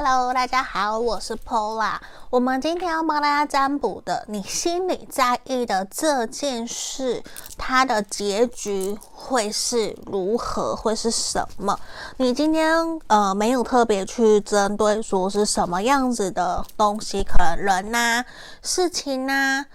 [0.00, 1.94] Hello，大家好，我是 Pola。
[2.30, 7.20] 我们今天要帮大家占卜的，你心里在意的这件事，
[7.56, 10.76] 它的结局会是如何？
[10.76, 11.76] 会是什么？
[12.18, 12.70] 你今天
[13.08, 18.24] 呃没有特别去针对说是什么样子的东西，可能人呐、
[18.62, 19.66] 事情呐、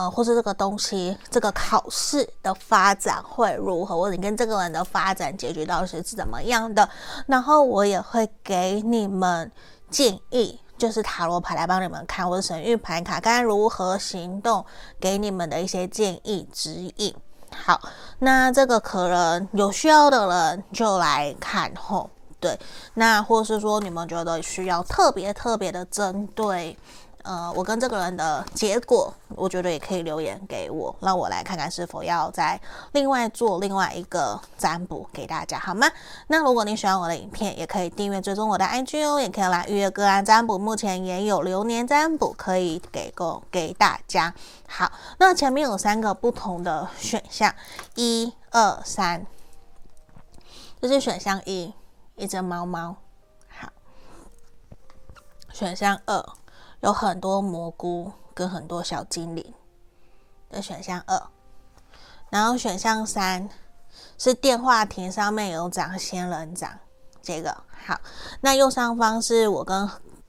[0.00, 3.94] 呃，或是这个东西，这个考试的发展会如何？
[3.94, 6.88] 或者你跟这个人的发展结局到底是怎么样的？
[7.26, 9.52] 然后我也会给你们
[9.90, 14.64] 建议，就是塔罗牌来帮你们看，或者神諭牌卡该如何行动，
[14.98, 17.14] 给你们的一些建议指引。
[17.54, 17.78] 好，
[18.20, 22.08] 那这个可能有需要的人就来看吼，
[22.40, 22.58] 对，
[22.94, 26.74] 那或是说你们觉得需要特别特别的针对。
[27.22, 32.60] 呃，我跟这个人的结果，我觉得也可以留言给我，让我来看看是否要再
[32.92, 35.86] 另外做另外一个占卜给大家，好吗？
[36.28, 44.34] 那如果你喜欢我的影片，也可以订阅追踪我的 IG 哦，也可以来预约个案占卜，目前也有流年占卜可以给够给大家。
[44.66, 47.54] 好，那前面有三个不同的选项，
[47.96, 49.26] 一二三，
[50.80, 51.74] 这是选项一，
[52.16, 52.96] 一只猫猫。
[53.48, 53.68] 好，
[55.52, 56.24] 选项二。
[56.80, 59.54] 有很多蘑菇跟很多小精灵
[60.50, 61.22] 的选项二，
[62.30, 63.48] 然后选项三
[64.16, 66.70] 是电话亭上面有长仙人掌，
[67.22, 67.54] 这个
[67.86, 67.98] 好。
[68.40, 69.88] 那右上方是我跟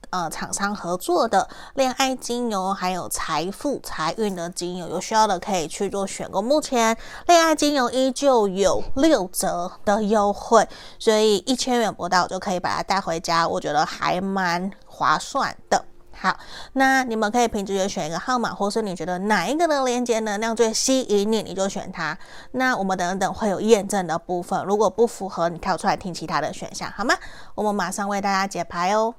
[0.10, 6.42] 呃厂商合作的恋爱精油，还有财富财运的精油，有需要的可以去做选购。
[6.42, 10.68] 目前恋爱精油依旧有六折的优惠，
[11.00, 15.86] 所以一千元不到就可以把它带回家，我觉得还蛮划算的。
[16.22, 16.38] 好，
[16.74, 22.16] 那你们可以凭直觉选一个号码，或是你觉得哪一个的连接能量最吸引你，你就选它。
[22.52, 27.16] 那我们等等会有验证的部分，如果不符合，你跳出来听其他的选项，好吗？
[27.56, 29.16] 我们马上为大家解牌哦。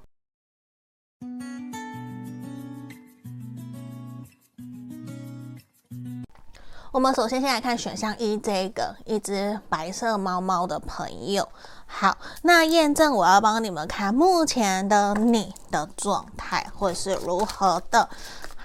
[6.93, 11.49] 我们首先先来看选项一，这个一只白色猫猫的朋友。
[11.95, 18.09] 好，那验证我要帮你们看目前的你的状态会是如何的。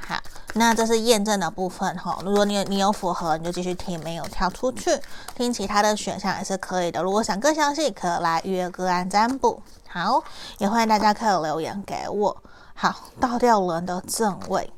[0.07, 0.15] 好，
[0.53, 2.17] 那这是验证的部分哈。
[2.23, 4.99] 如果你有你有符合，你就继续听；没有跳出去，
[5.35, 7.03] 听其他的选项也是可以的。
[7.03, 9.61] 如果想更详细，可以来预约个案占卜。
[9.89, 10.23] 好，
[10.57, 12.35] 也欢迎大家可以留言给我。
[12.73, 14.73] 好，倒吊人的正位，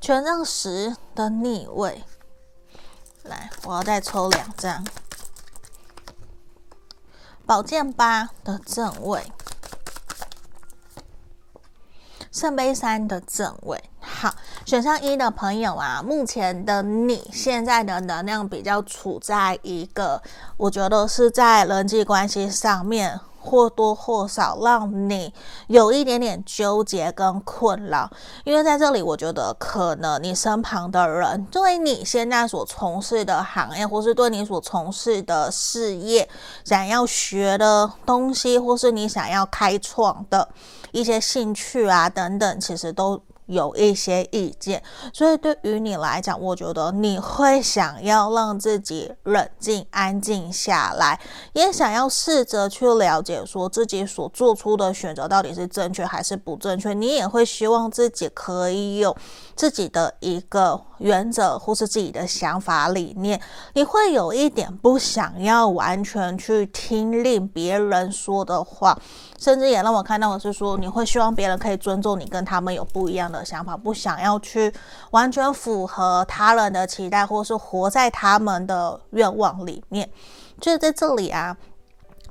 [0.00, 2.04] 权杖十的逆位。
[3.24, 4.86] 来，我要再抽两张。
[7.50, 9.20] 宝剑八的正位，
[12.30, 13.82] 圣杯三的正位。
[13.98, 14.32] 好，
[14.64, 20.22] 选项一的朋友啊，目前的你现在的能量比较处在一个，
[20.56, 23.18] 我觉得是在人际关系上面。
[23.40, 25.32] 或多或少让你
[25.68, 28.10] 有一点点纠结跟困扰，
[28.44, 36.28] 因为在这里，我觉得可能你身旁的人对你现在所从事的行业，或是对你所从事的事业，
[36.64, 40.48] 想要学的东西，或是你想要开创的
[40.92, 43.20] 一些兴趣啊等等，其实都。
[43.50, 44.80] 有一些意见，
[45.12, 51.20] 所以对于你来讲，我觉得你会想要让自己冷静、安静下来，
[51.52, 56.94] 也想要试着去了解，说自己所做出的选择到底是正确还是不正确。
[56.94, 59.16] 你也会希望自己可以有
[59.56, 63.40] 自己的一个原则，或是自己的想法理念。
[63.74, 68.96] 你会有一点不想要完全去听令别人说的话。
[69.40, 74.72] 甚至也让我看到的是说，你会希望别人可以尊重你，跟他们有不一样的想法，不想要去
[75.10, 80.08] 完全符合他人的期待，或是活在他们的愿望里面。
[80.60, 81.56] 就是在这里啊。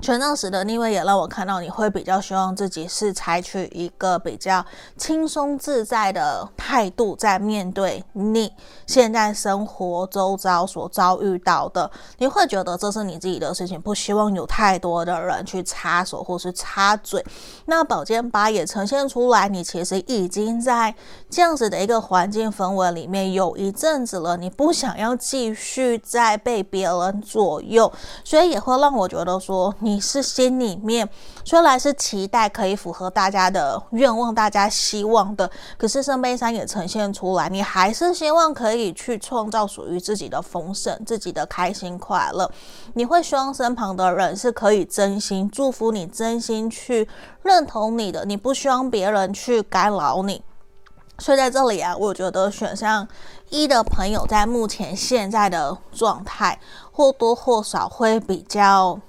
[0.00, 4.64] 权杖十的逆位也让我看到，你会比较希望自己是采取一个比较
[4.96, 8.50] 轻松自在的态度，在面对你
[8.86, 17.22] 现在生活周遭所遭遇到的，你会觉得这是你自己的事情，不希望有太多的人去插手或是插嘴。
[17.66, 20.94] 那宝剑八也呈现出来，你其实已经在
[21.28, 27.92] 这样子的一个环境氛围里面有一阵子了，你不想要继续再被别人左右，
[28.24, 29.89] 所以也会让我觉得说你。
[29.90, 31.08] 你是心里面
[31.44, 42.48] 虽然是期待可以符合大家的愿望、大家希望的，可是圣杯三也呈现出来，你还是希望可以去创造属于自己的丰盛、自己的开心快乐。
[42.94, 47.08] 你会希望身旁的人是可以真心祝福你、真心去
[47.42, 50.40] 认同你的，你不希望别人去干扰你。
[51.18, 53.06] 所以在这里啊，我觉得选项
[53.50, 56.58] 一的朋友在目前现在的状态
[56.92, 59.00] 或多或少会比较。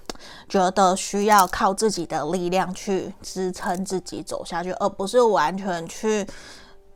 [0.51, 6.27] 觉得需要靠自己的力量去支撑自己走下去，而不是完全去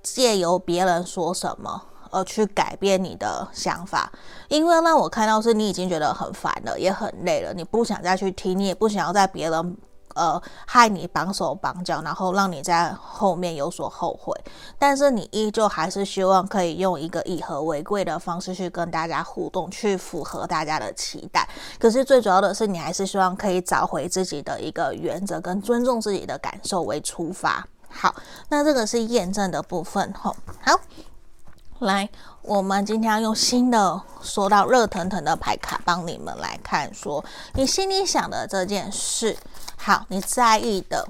[0.04, 1.82] 借由别人说什么
[2.12, 4.12] 而去改变你的想法。
[4.50, 9.78] 因为让我看到是你已经觉得很烦了，也很累了，你不想再去听，你也不想要在别人。
[10.16, 14.34] 呃，害你绑手绑脚，然后让你在后面有所后悔，
[14.80, 21.48] 但是你依旧还是希望可以用一个以和为贵的方式去跟大家互动，去符合大家的期待。
[21.78, 27.68] 可是最主要的是，你还是希望可以找回自己的一个原则，跟尊重自己的感受为出发。
[27.90, 28.14] 好，
[28.50, 30.14] 那这个是验证的部分。
[30.14, 30.80] 吼，好，
[31.80, 32.10] 来，
[32.42, 37.24] 我们今天要用新的说到热腾腾的牌卡帮你们来看，说
[37.54, 39.38] 你心里想的这件事。
[39.76, 41.06] 好，你在意的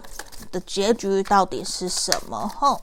[0.51, 2.47] 的结局到底是什么？
[2.47, 2.81] 吼，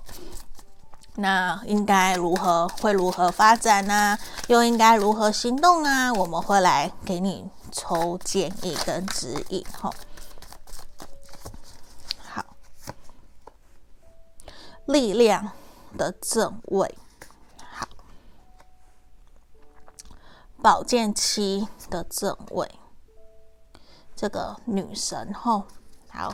[1.17, 6.12] 那应该如何会如何发展呢、又应该如何行动啊？
[6.12, 9.67] 我们会来给你抽建议跟指引。
[9.81, 9.93] 吼，
[12.25, 12.44] 好，
[14.87, 15.50] 力量
[15.99, 16.96] 的正位，
[20.62, 22.70] 宝剑七的正位，
[24.14, 25.64] 这个女神，吼。
[26.09, 26.32] 好，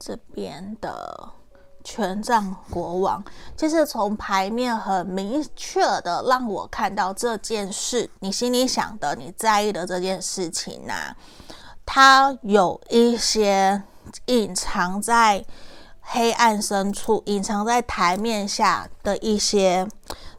[0.00, 1.28] 这边的
[1.84, 3.22] 权杖国王，
[3.56, 11.16] 其实从牌面很明确的让我看到这件事，你心里想的、你在意的这件事情呢、啊，
[11.84, 13.82] 它有一些
[14.26, 15.44] 隐藏在
[16.00, 19.86] 黑暗深处、隐藏在台面下的一些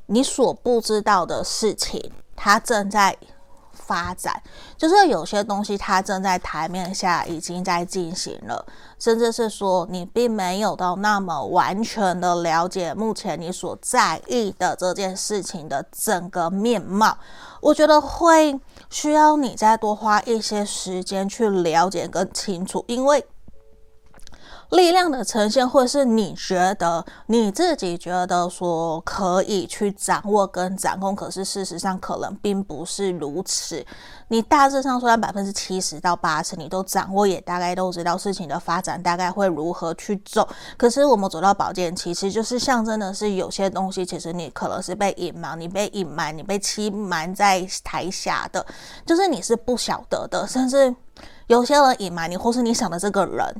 [0.07, 3.17] 你所不知道的事情，它正在。
[3.79, 4.41] 发展
[4.75, 8.65] 就是有些东西它正在台面下已经在进行了，
[8.99, 17.17] 甚至是说你并没有到那么完全的了解目前你所在意的这件事情的整个面貌。
[17.61, 18.59] 我觉得会
[18.89, 23.25] 需要你再多花一些时间去了解更清楚，因为。
[24.71, 33.85] 力量的呈现，或是你觉得你自己觉得说可以去掌握跟掌控，可是事实上可能并不是如此。
[34.27, 40.45] 你大致上说，百分之七十到八十你都掌握，也大概都知道事情的发展大概会如何去走。
[40.75, 48.65] 可是我们走到宝剑七，其实就是象征的是有些东西，其实你可能是被隐瞒，你被隐瞒，你被欺瞒在台下的，
[49.05, 50.93] 就是你是不晓得的，甚至
[51.47, 53.55] 有些人隐瞒你，或是你想的这个人。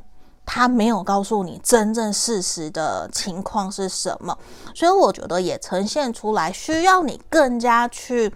[0.50, 4.36] 他没有告诉你真正事实的情况是什么，
[4.74, 8.32] 所以我觉得也呈现出来，需要你更加去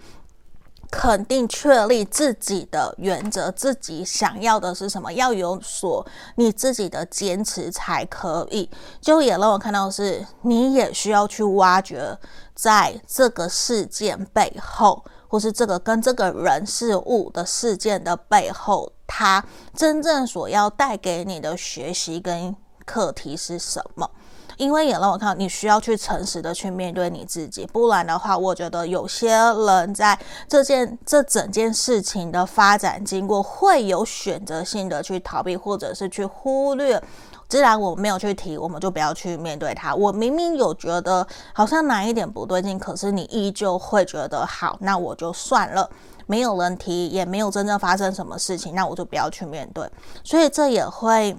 [0.91, 6.07] 肯定、确立自己的原则，自己想要的是什么，要有所
[6.37, 8.69] 你自己的坚持才可以。
[9.01, 12.19] 就也让我看到是，你也需要去挖掘，
[12.55, 15.03] 在这个事件背后。
[15.33, 19.43] 或是这个跟这个人事物的事件的背后，他
[19.75, 24.11] 真正所要带给你的学习跟课题是什么？
[24.59, 37.03] 因为也让我看到，你需要去诚实的去面对你自己，不然的话，我觉得有些人在这件这整件事情的发展经过，会有选择性的去逃避，或者是去忽略。
[37.49, 39.95] 既然我没有去提，我们就不要去面对它。
[39.95, 45.89] 我明明有觉得好像哪一点不对劲，可是你依旧会觉得好，那我就算了。
[46.27, 49.89] 没有人提，也没有真正发生什么事情，那我就不要去面对。
[50.25, 51.37] 所以这也会。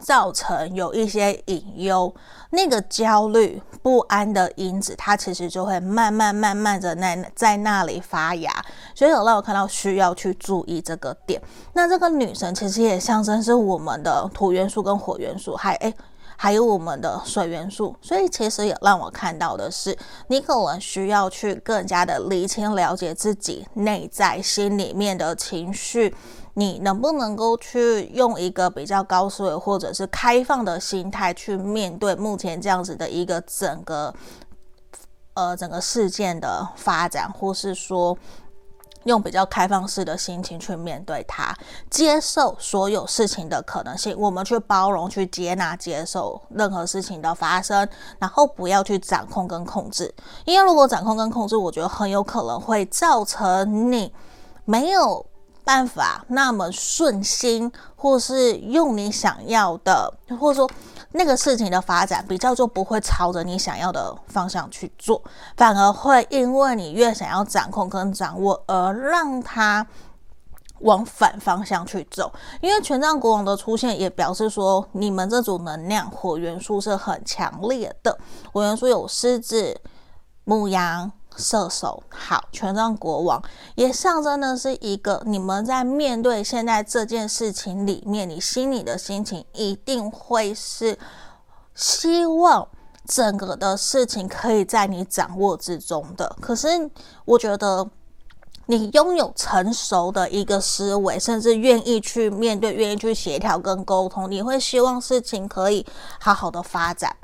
[0.00, 2.10] 造成有一些隐忧，
[2.50, 8.52] 那个焦虑不安的因子，它其实就会慢慢慢慢的在在那里发芽，
[8.94, 11.40] 所以有让我看到需要去注意这个点。
[11.72, 15.94] 那这个女神其实也象征是我们的土元素跟火元素，还诶
[16.36, 19.96] 还有我们的水元素，所以其实也让我看到的是，
[20.28, 26.14] 你可能需要去更加的厘清了解自己内在心里面的情绪。
[26.60, 34.14] 你能不能够去用一个比较高思维或者是开放的心态去面对目前这样子的一个整个
[35.32, 38.14] 呃整个事件的发展，或是说
[39.04, 41.56] 用比较开放式的心情去面对它，
[41.88, 47.88] 接受所有事情的可能性，我们去包容、去接纳、接受任何事情的发生，
[48.18, 50.14] 然后不要去掌控跟控制，
[50.44, 54.12] 因为如果掌控跟控制，我觉得很有可能会造成你
[54.66, 55.24] 没有。
[55.64, 60.70] 办法那么顺心，或是用你想要的，或者说
[61.12, 65.22] 那个事情的发展比较就不会朝着你想要的方向去做，
[65.56, 69.86] 反而会因为你越想要掌控跟掌握，而让它
[70.80, 72.32] 往反方向去走。
[72.60, 78.18] 因为权杖国王的出现也表示说，你们这组能量火元素是很强烈的，
[78.52, 79.80] 火元素有狮子、
[80.44, 81.12] 母羊。
[81.36, 83.42] 射手，好，权杖国王
[83.74, 90.98] 也象征的是一个你们在面对现在这件事情里面，你心里的心情一定会是
[91.74, 92.68] 希望
[93.06, 96.36] 整个的事情可以在你掌握之中的。
[96.40, 96.68] 可是
[97.24, 97.88] 我觉得
[98.66, 105.84] 你拥有成熟的一个思维，甚至愿意去面对、愿意去协调跟沟通，你会希望事情可以
[106.20, 107.16] 好好的发展。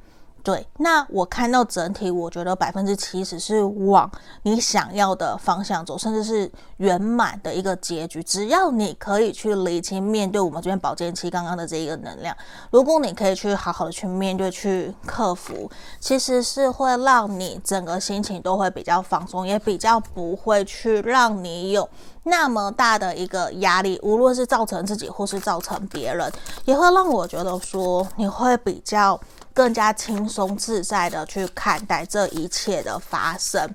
[0.46, 4.08] 对，那我看到整体，我觉得百分之七十是往
[4.42, 8.22] 你想要的方向走，甚至是圆满的一个结局。
[8.22, 12.32] 只要你可以去理清面对我们这边保健期刚刚的这一个能量，
[12.70, 21.88] 如果你可以去好好的去面对、去克服，其实是会让你整个心情都会比较放松，也比较不会去让你有
[22.22, 26.30] 那么大的一个压力，无论是造成自己或是造成别人，
[26.66, 29.20] 也会让我觉得说你会比较。
[29.56, 33.74] 更加轻松自在的去看待这一切的发生。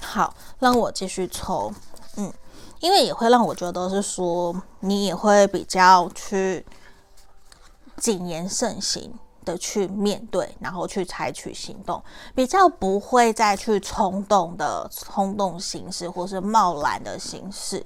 [0.00, 1.72] 好，让我继续抽，
[2.14, 2.32] 嗯，
[2.78, 6.64] 因为也会让我觉得是说，你也会比较去
[7.96, 9.12] 谨言慎行
[9.44, 12.00] 的去面对，然后去采取行动，
[12.32, 17.84] 比较不会再去冲动的冲动行事，或是贸然的形式，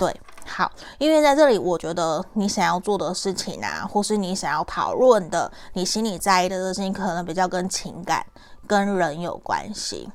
[0.00, 0.18] 对。
[0.46, 8.24] 好，因为在这里，我觉得你想要做的事情啊，或是你想要讨论的，你心里在意的事情，可能比较跟情感、
[8.66, 10.10] 跟人有关系。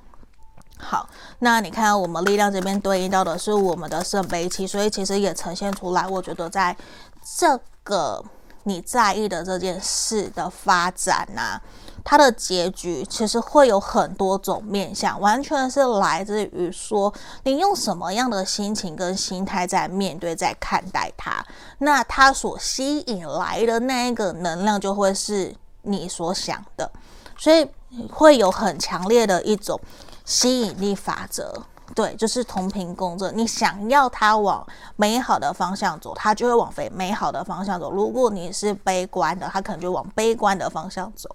[0.77, 1.07] 好，
[1.39, 6.75] 那你看我们力量这边对应到的是我们的圣杯七，所以其实也呈现出来，我觉得在
[7.37, 8.21] 这个
[8.65, 11.59] 你在意的这件事的发展啊。
[12.07, 21.43] 它的结局其实会有很多种面向，完全是来自于说你用什么样的心情跟心态在面对、在看待它，
[21.79, 26.91] 那它所吸引来的那一个能量就会是你所想的，
[27.39, 27.67] 所以
[28.13, 29.79] 会有很强烈的一种
[30.25, 31.59] 吸引力法则，
[31.93, 33.31] 对，就是同频共振。
[33.37, 34.65] 你想要它往
[34.95, 41.29] 美好的方向走，它就会往非美好的方向走；如果你是悲观的，它可能就往悲观的方向走。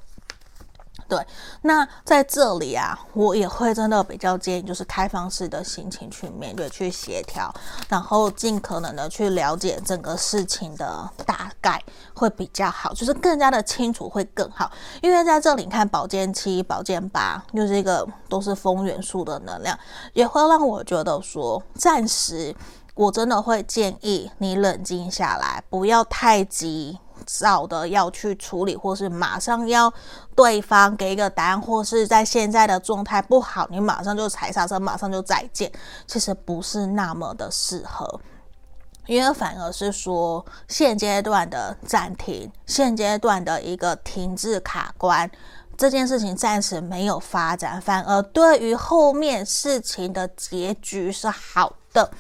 [1.11, 1.27] 对，
[1.63, 7.53] 那在这里啊，我也会真的比较建议，就是开放式的心情去面对、去协调，
[7.89, 11.83] 然后尽可能的去了解整个事情的大概
[12.15, 14.71] 会比较好，就是更加的清楚会更好。
[15.03, 19.77] 因为在这里你看宝剑七、宝剑八，就是一个都是风元素的能量，
[20.13, 22.55] 也会让我觉得说，暂时
[22.95, 27.01] 我真的会建议你冷静下来，不要太急。
[27.27, 29.93] 早的要去处理，或是马上要
[30.35, 35.71] 对方给一个答案，或是在现在的状态不好，你马上就踩刹车，马上就再见，
[36.07, 38.21] 其实不是那么的适合，
[39.07, 45.31] 因为反而是说现阶段的暂停，现阶段的一个停滞卡关，
[45.77, 52.11] 这件事情暂时没有发展，反而对于后面事情的结局是好的。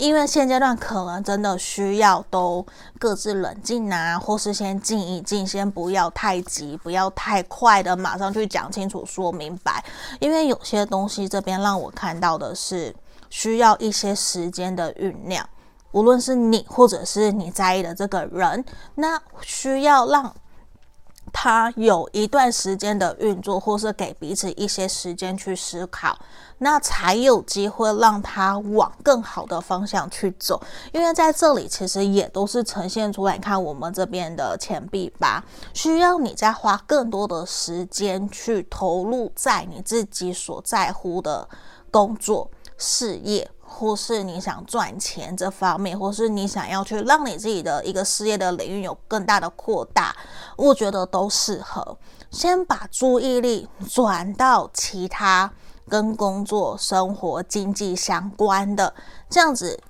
[0.00, 2.64] 因为现阶段可能真的需要都
[2.98, 9.84] 各自冷静啊，或是先静一静，先不要太急，不要太快的马上去讲清楚、说明白。
[10.18, 12.94] 因为有些东西这边让我看到的是
[13.28, 15.46] 需要一些时间的酝酿，
[15.92, 18.64] 无论是你或者是你在意的这个人，
[18.94, 20.34] 那需要让。
[21.32, 26.18] 他有一段时间的运作，或是给彼此一些时间去思考，
[26.58, 30.60] 那才有机会让他往更好的方向去走。
[30.92, 41.48] 因为在这里其实也都是呈现出来，看我们这边的钱币吧，需要你再花更多的时间去投入在你自己所在乎的
[41.90, 43.50] 工作、事业。
[43.72, 50.14] 或是你想赚钱这方面，或是你想要去让你自己的一个事业的领域有更大的扩大，
[50.56, 51.96] 我觉得都适合。
[52.30, 55.50] 先把注意力转到其他
[55.88, 58.92] 跟工作、生活、经济相关的，
[59.30, 59.80] 这样子。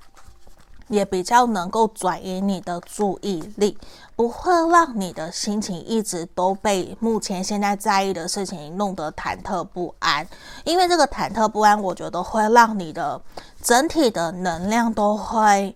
[0.88, 3.78] 也比较能够转移你的注意力，
[4.20, 10.28] 不会让你的心情一直都被目前现在在意的事情弄得忐忑不安。
[10.62, 13.18] 因为这个忐忑不安，我觉得会让你的
[13.62, 15.74] 整体的能量都会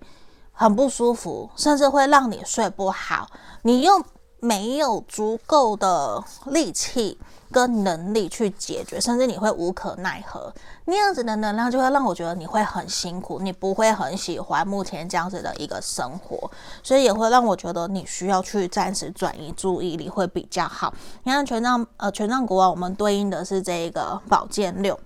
[0.53, 3.27] 很不舒服，甚至会让你睡不好。
[3.63, 4.05] 你又
[4.41, 7.19] 没有足够的力气。
[7.55, 10.53] 跟能力去解决，甚至你会无可奈何，
[10.87, 16.51] 那样子的能量就会让我觉得你会很辛苦，你不会很喜欢目前这样子的一个生活，
[16.83, 20.93] 所以也会让我觉得你需要去暂时转移注意力会比较好。
[21.23, 24.99] 你看权杖呃权杖国王，我们对应的是这个宝剑六。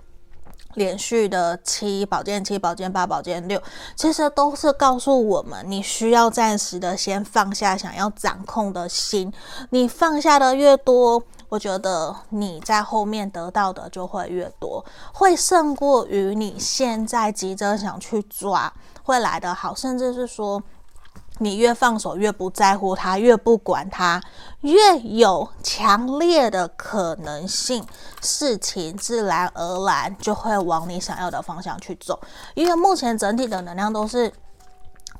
[0.74, 3.60] 连续的七宝剑七宝剑八宝剑六，
[3.96, 9.32] 其实都是告诉我们，你需要暂时的先放下想要掌控的心。
[9.70, 20.62] 你放下的越多，我觉得你在后面得到的就会越多，会胜过于你现在急着想去抓会来得好，甚至是说
[21.38, 24.20] 你越放手，越不在乎他，越不管他，
[24.60, 27.86] 越有强烈的可能性，
[28.20, 32.20] 事情自然而然就会往你想要的方向去走。
[32.54, 34.30] 因为目前整体的能量都是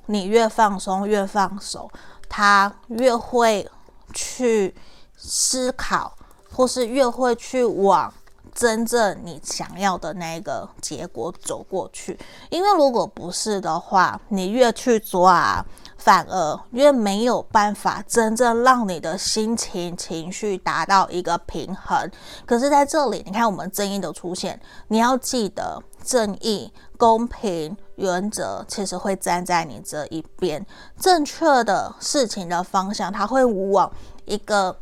[0.06, 1.90] 你越放松，越放手，
[2.28, 3.70] 他越会
[4.12, 4.76] 去
[5.16, 6.12] 思考。
[6.58, 8.12] 或是越会去往
[8.52, 12.18] 真正你想要的那个结果走过去，
[12.50, 15.64] 因为如果不是的话，你越去抓，
[15.98, 22.10] 反而越没有办法真正让你的心情情绪达到一个平衡。
[22.44, 30.66] 可是在这里，你看我们正义的出现，你要记得正义、公平、原则其实会站在你这一边，
[30.98, 33.88] 正确的事情的方向，它会往
[34.24, 34.76] 一个。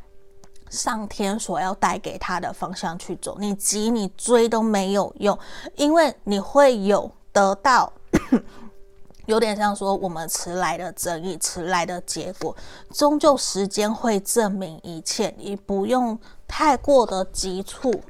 [0.70, 5.38] 上天所要带给他的方向去走，你急你追都没有用，
[5.76, 7.92] 因为你会有得到，
[9.26, 12.54] 有点像说我们迟来的正义，迟来的结果，
[12.92, 16.18] 终究时间会证明一切，你不用
[16.49, 18.02] 太过的急促，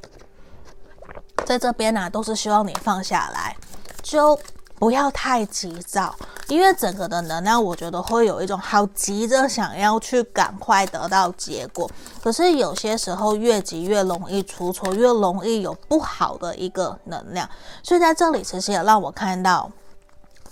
[1.45, 3.57] 在这边呢、啊，都是希望你放下来，
[4.03, 4.39] 就。
[4.79, 6.15] 不要太急躁，
[6.49, 11.91] 因为整个的能量，我觉得会有一种好急着想要去赶快得到结果。
[12.23, 17.49] 可是有些时候越急越容易出错，越容易有不好的一个能量。
[17.83, 19.71] 所以在这里，其实也让我看到，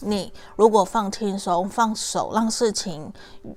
[0.01, 3.13] 你如果放轻松、放手，让事情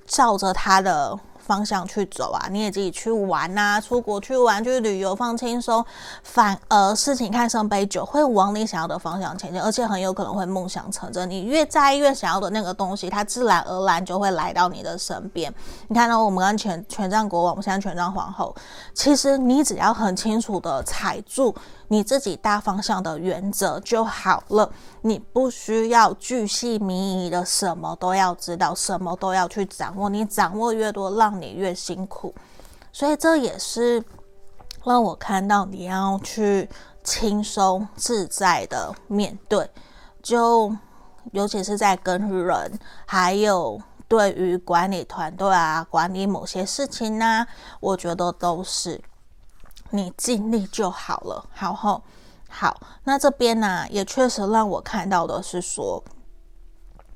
[0.06, 1.18] 照着它的。
[1.48, 5.82] 方向去走啊，你也自己去玩呐、啊，出国去玩去旅游放轻松，
[6.22, 11.28] 反而事情看上杯酒会往你想要的方向前进，而且很有可能会梦想成真。
[11.30, 15.52] 你越在意越想要的那个东西，它自然而然就会来到你的身边。
[15.88, 18.54] 你看到我们刚权权杖国王，我们现在权杖皇后，
[18.92, 21.54] 其实你只要很清楚的踩住。
[21.88, 30.10] 你自己大方向的原则就好了，你不需要巨细靡遗的什么都要知道，什么都要去掌握。
[30.10, 32.34] 你掌握越多，让你越辛苦。
[32.92, 34.04] 所以这也是
[34.84, 36.68] 让我看到你要去
[37.02, 39.70] 轻松自在的面对，
[40.22, 40.74] 就
[41.32, 47.46] 尤其是在跟人，还有对于管理团队啊，管理某些事情呢、
[47.80, 49.00] 我觉得都是。
[49.90, 52.02] 你尽力就好了，好吼，
[52.48, 52.78] 好。
[53.04, 56.04] 那这边呢、也确实让我看到的是说，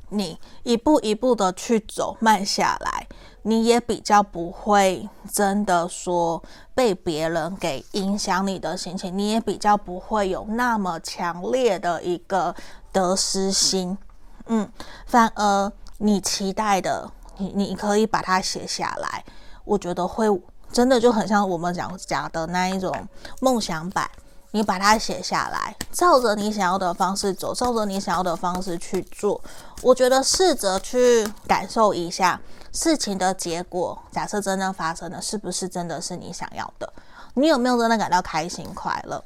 [0.09, 3.07] 你一步一步的去走，慢下来，
[3.43, 6.43] 你也比较不会真的说
[6.75, 12.55] 被别人给影响你的心情，你也比较不会有那么强烈的一个
[12.91, 13.99] 得失心，
[14.47, 14.71] 嗯，
[15.07, 19.25] 反而你期待的，你你可以把它写下来，
[19.65, 20.27] 我觉得会。
[20.73, 22.93] 真的就很像我们讲讲的那一种
[23.41, 24.11] 梦想版，
[24.53, 29.41] 你把它写下来，照着你想要的方式走，照着你想要的方式去做。
[29.83, 32.41] 我觉得试着去感受一下
[32.73, 33.99] 事情的结果。
[34.11, 36.91] 假设真正发生的是不是真的是你想要的？
[37.35, 39.23] 你有没有真的感到开心快乐？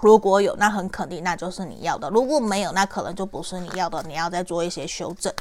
[0.00, 5.32] 如果有，那很肯定那就是你要的；如果没有，那可能就不是你要的，你要再做一些修正。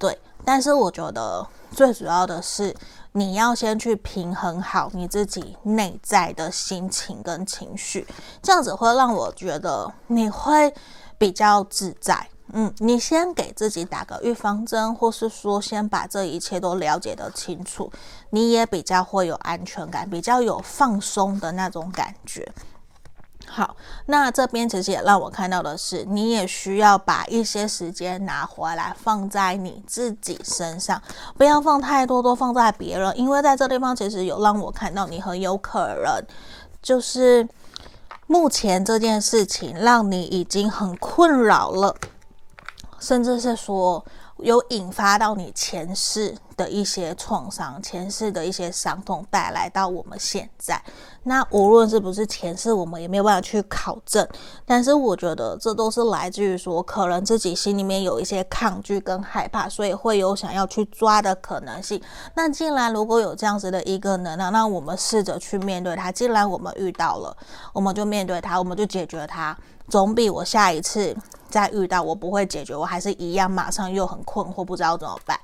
[0.00, 2.74] 对，但是我觉得最主要的是。
[3.12, 8.06] 你要先去平衡好你自己内在的心情跟情绪，
[8.40, 10.72] 这样子会让我觉得你会
[11.18, 12.28] 比较自在。
[12.52, 17.90] 嗯，你先给自己打个预防针，或是说先把这一切都了解得清楚，
[18.30, 22.48] 你也比较会有安全感，比较有放松的那种感觉。
[23.52, 23.74] 好，
[24.06, 31.02] 那这边其实也让我看到的是，你也需要把一些时间拿回来放在你自己身上，
[31.36, 36.22] 不要放太多都放在别人，因为在这地方其实有让我看到你很有可能
[36.80, 37.48] 就是
[38.28, 41.96] 目前这件事情让你已经很困扰了，
[43.00, 44.04] 甚至是说。
[44.42, 50.78] 有引发到你前世的一些创伤，前世的一些伤痛带来到我们现在。
[51.22, 54.26] 那无论是不是前世，我们也没有办法去考证。
[54.66, 61.98] 但是我觉得这都是来自于说，可能自己心里面有一些抗拒跟害怕，所以会有想要去抓的可能性。
[62.34, 66.12] 那既然如果有这样子的一个能量，那我们试着去面对它。
[66.12, 67.34] 既然我们遇到了，
[67.72, 69.56] 我们就面对它，我们就解决它，
[69.88, 71.16] 总比我下一次。
[71.50, 75.36] 再遇到我不会解决，我还是一样，马上又很困惑，不知道怎么办。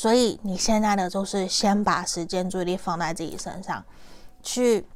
[0.00, 3.84] 所以你现在的就是先把时间注意力放在自己身上，
[4.44, 4.86] 去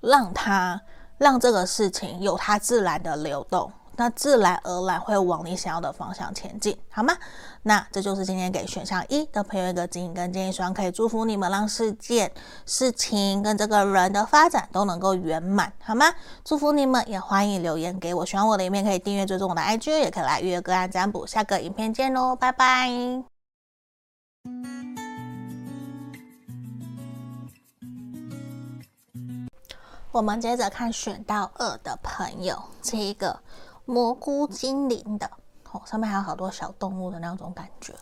[0.00, 0.80] 让它
[1.18, 7.12] 让这个事情有它自然的流动，那自然而然会往你想要的方向前进，好吗？
[7.64, 12.30] 那这就是今天给选项一的朋友一个指引跟建议，希望可以祝福你们，让事件、
[12.64, 16.06] 事情跟这个人的发展都能够圆满，好吗？
[16.44, 18.24] 祝福你们，也欢迎留言给我。
[18.24, 21.26] 喜欢我的影片可以订阅追踪我的 IG，也可以来预约个案占卜。
[21.26, 23.31] 下个影片见喽，拜拜。
[30.12, 33.40] 我们接着看选到二的朋友，这一个
[33.86, 35.30] 蘑菇精灵的
[35.70, 37.94] 哦，上面还有好多小动物的那种感觉。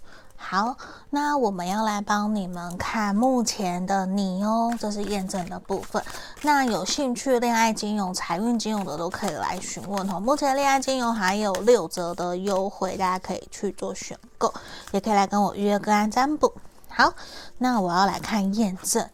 [0.43, 0.77] 好，
[1.11, 6.03] 那我们要来帮你们看目前的你哦，这是验证的部分。
[6.43, 10.19] 那有兴趣恋爱金融、财运金融的都可以来询问哦。
[10.19, 14.53] 目前恋爱金融还有六折的优惠，大家可以去做选购，
[14.91, 16.53] 也可以来跟我预约个案占卜。
[16.89, 17.13] 好，
[17.59, 19.09] 那我要来看验证。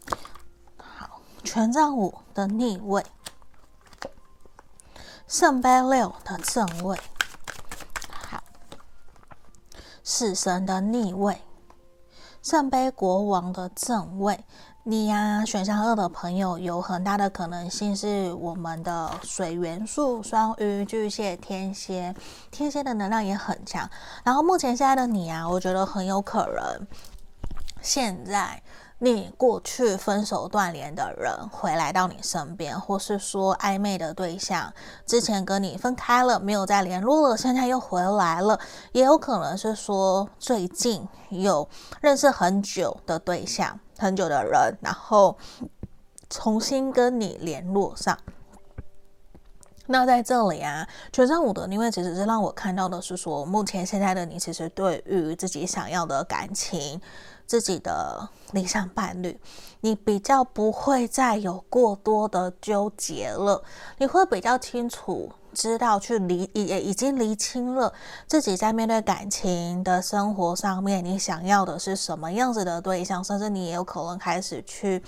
[0.78, 3.04] 好，权杖五的逆位，
[5.28, 6.98] 圣杯六的正位。
[10.08, 11.36] 死神的逆位，
[12.40, 14.44] 圣杯国王的正位，
[14.84, 22.14] 你呀、啊，选项二的朋友有很大的可能性是我们的水元素，双鱼、巨蟹、天蝎，
[22.52, 23.90] 天蝎的能量也很强。
[24.22, 26.86] 然后目前现在的你啊，我觉得很有可能
[27.82, 28.62] 现在。
[28.98, 34.72] 你过去分手断联的人回来到你身边，或是说暧昧的对象
[35.04, 38.58] 之前跟你分开了，没有再联络了，现在又回来了，
[38.92, 41.68] 也有可能是说最近有
[42.00, 45.36] 认识很久的对象，很久的人，然后
[46.30, 48.18] 重新跟你联络上。
[49.88, 56.98] 那在这里啊，权杖五的逆位其实是让我看到的是说，目前现在的你其实对于自己想要的感情。
[57.46, 59.38] 自己的理想伴侣，
[59.80, 63.62] 你比较不会再有过多的纠结了，
[63.98, 67.92] 你会比较清楚知道去理也已经理清了
[68.26, 75.02] 自己在面对感情的生活上面，你想要的是什么样子的对象，甚至你也有可能开始去。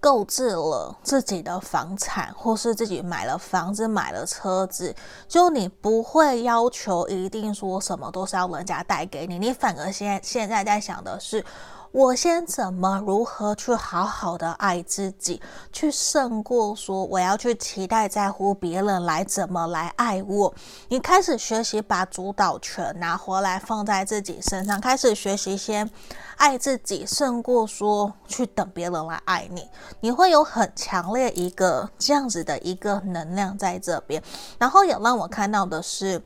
[0.00, 4.94] 购置了自己的房产，或是自己买了房子、买了车子，
[5.28, 11.44] 就你不会要求一定说什么都是要人家带给你，你反而现在现在在想的是。
[11.92, 20.54] 我先怎么如何去好好的爱自己，去胜过说我要去期待在乎别人来怎么来爱我。
[20.88, 25.90] 你开始学习把主导权拿回来放在自己身上，开始学习先
[26.36, 29.68] 爱自己，胜过说去等别人来爱你。
[29.98, 34.22] 你会有很强烈一个这样子的一个能量在这边，
[34.60, 36.22] 然后也让我看到的是。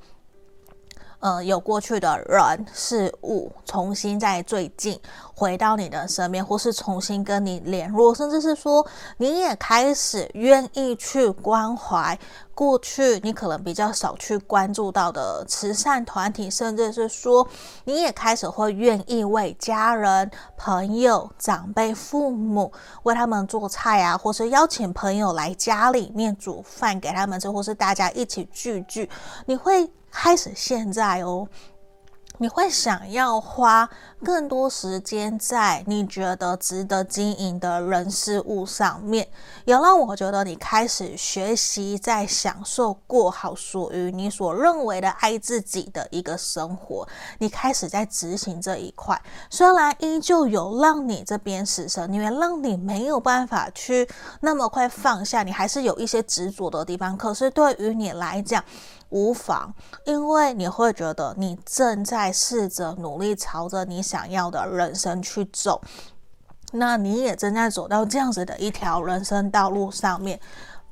[1.21, 5.01] 呃，有过去的人事物重新在最近
[5.35, 8.87] 回到你的身边，或是重新跟你联络，甚至是说
[9.19, 12.19] 你也开始愿意去关怀
[12.55, 17.47] 过去你可能比较少去关注到的慈善团体，甚至是说
[17.85, 29.11] 你也开始会愿意为家人、朋友、长辈、父母为他们做菜啊，或是邀请朋友来家里面煮饭给他们吃，或是大家一起聚聚，
[29.47, 29.91] 你会。
[30.17, 31.45] 开始现在哦，
[32.39, 33.89] 你会想要花
[34.25, 39.29] 更多时间在你觉得值得经营的人事物上面，
[39.65, 47.07] 也让我觉得你开始学习在享受过好属于你所认为的爱自己的一个生活。
[47.39, 54.09] 你开始在执行这一块，虽然依旧有让你这边死神，因为让你没有办法去
[54.41, 57.17] 那么快放下，你还是有一些执着的地方。
[57.17, 58.65] 可是对于你来讲，
[59.15, 59.73] 无妨，
[60.05, 65.81] 因为你会觉得你正在试着努力朝着你想要的人生去走，
[66.73, 70.41] 那你也正在走到这样子的一条人生道路上面。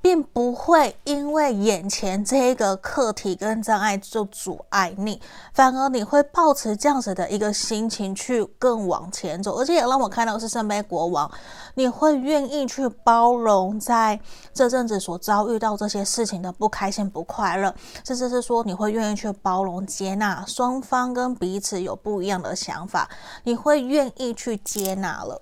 [0.03, 5.23] 并不会因为眼前这一个课题跟障碍就阻碍你，
[5.55, 11.31] 反而你会抱持这样子的一个心情去更往前走，而且也让我看到是圣杯国王，
[11.75, 14.21] 你会愿意去包容在
[14.53, 17.73] 这阵子所遭遇到这些事情的不开心、不快乐，
[18.05, 23.09] 甚至是说你会愿意去包容、接纳双方跟彼此有不一样的想法，
[23.45, 25.41] 你会愿意去接纳了。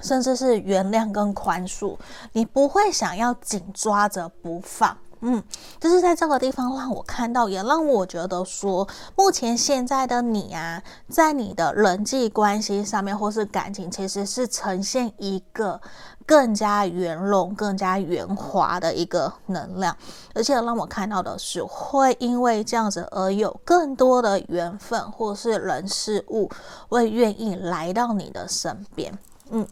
[0.00, 1.96] 甚至是原谅跟宽恕，
[2.32, 5.42] 你不会想要紧抓着不放，嗯，
[5.78, 15.80] 就是在这个地方让我看到，也让我觉得说，目前现在的你啊，在你的人际关系上面或是感情，其实是呈现一个
[16.26, 19.96] 更加圆融、更加圆滑的一个能量，
[20.34, 26.50] 而且让我看到的是，会因为这样子而有更多的缘分或是人事物
[26.88, 29.16] 会愿意来到你的身边，
[29.50, 29.64] 嗯。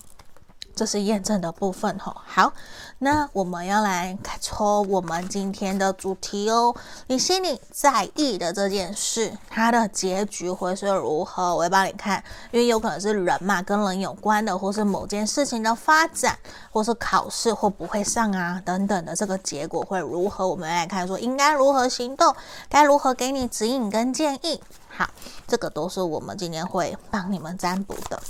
[0.75, 2.17] 这是验证的部分吼。
[2.27, 2.53] 好，
[2.99, 6.75] 那我们要来抽我们今天的主题哦。
[7.07, 11.55] 你心里在意的这件事，它的结局会是如何？
[11.55, 16.39] 我会帮你看，因为有可能是人嘛，跟人有关的，或是某件事情的发展，
[16.71, 20.47] 或是考试会不会上啊等等的，这个结果会如何？
[20.47, 22.35] 我们来看说应该如何行动，
[22.69, 24.63] 该如何给你指引跟建议。
[24.89, 25.09] 好，
[25.47, 28.21] 这个都是我们今天会帮你们占卜的。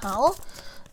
[0.00, 0.34] 好。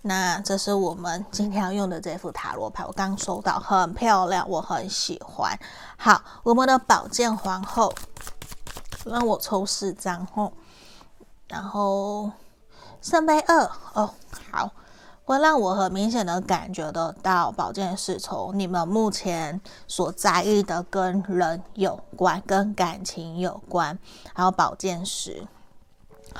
[0.02, 5.60] 那这是我们今天要用的这副塔罗牌，我刚收到，很漂亮，我很喜欢。
[5.98, 7.94] 好，我们的宝剑皇后，
[9.06, 10.54] 让我抽四张哦，
[11.50, 12.32] 然后
[13.02, 14.14] 圣杯二哦，
[14.50, 14.72] 好，
[15.26, 24.00] 会让我很明显的感觉得到，宝剑侍从你们目前所在意的跟人有关，跟感情有关，
[24.34, 25.46] 还有宝剑十。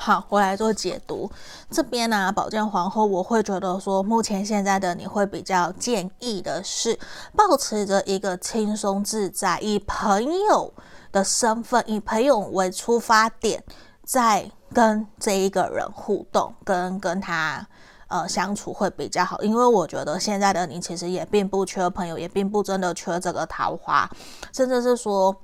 [0.02, 1.30] 好，我来做解读。
[1.70, 6.98] 这边呢、啊，宝剑皇后，我会觉得说，目前现在的你会比较建议的是，
[7.36, 10.72] 保持着一个轻松自在，以朋友
[11.12, 13.62] 的身份，以朋友为出发点，
[14.02, 17.68] 在跟这一个人互动，跟跟他
[18.08, 19.38] 呃相处会比较好。
[19.42, 24.10] 因为我觉得现在的你其实也并不缺朋友，也并不真的缺这个桃花，
[24.50, 25.36] 甚至是说，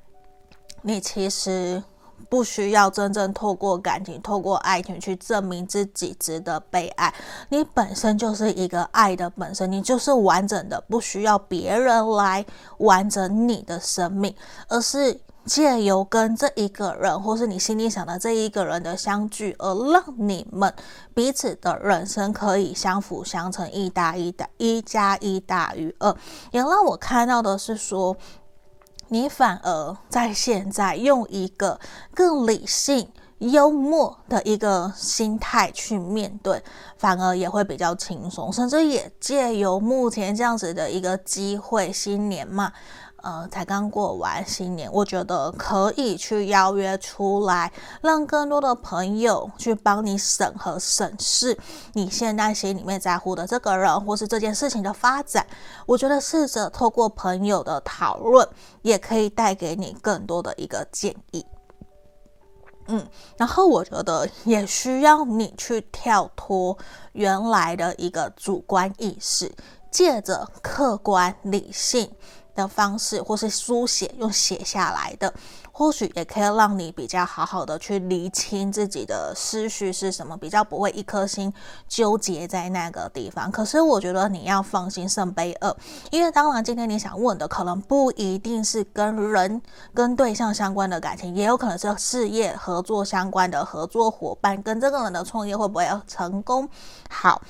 [0.81, 1.85] 你其实。
[2.29, 7.15] 不需要真正透过感情、透过爱情去证明自己值得被爱。
[7.51, 12.45] 你本身就是一个爱的本身，你就是完整的，不需要别人来
[12.79, 14.35] 完整你的生命，
[14.69, 20.75] 而是借由跟这一个人，或是你心里想的这一个人的相聚，而让你们
[21.15, 26.13] 彼此的人生可以相辅相成，一大一大一加一大于二。
[26.51, 28.17] 也让我看到的是说。
[29.09, 31.79] 你反而在现在用一个
[32.15, 36.63] 更理性、幽默的一个心态去面对，
[36.99, 42.73] 反而也会比较轻松，甚至也借由目前这样子的一个机会，新年嘛。
[43.27, 51.59] 呃，才刚过完新年，我觉得可以去邀约出来，让更多的朋友去帮你审核审视
[51.95, 55.45] 你现在心里面在乎的这个人，或是这件事情的发展。
[55.87, 58.49] 我觉得试着透过朋友的讨论，
[58.83, 61.45] 也可以带给你更多的一个建议。
[62.87, 63.05] 嗯，
[63.37, 66.79] 然后我觉得也需要你去跳脱
[67.15, 69.53] 原来的一个主观意识，
[69.91, 72.09] 借着客观理性。
[72.57, 75.33] 的方式，或是书写用写下来的，
[75.71, 81.53] 或许也可以让你比较好好的去厘清自己的思绪是什么，比较不会一颗心
[81.87, 83.53] 纠结在那个地方。
[83.53, 85.77] 可是我觉得你要放心，圣杯二，
[86.11, 89.61] 因为当然今天你想问的可能不一定是跟人
[89.93, 96.69] 跟对象相关的感情，也有可能是事业合作相关的合作伙伴，跟这个人的创业会不会成功？
[97.11, 97.43] 好，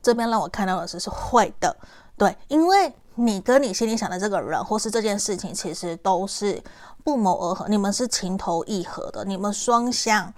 [0.00, 1.76] 这边让我看到的是是会的，
[2.16, 2.94] 对，因为。
[3.20, 6.62] 你跟你心里想的这个人，或是这件事情，其实都是
[7.04, 10.32] 不谋而合，你们是情投意合的，你们双向。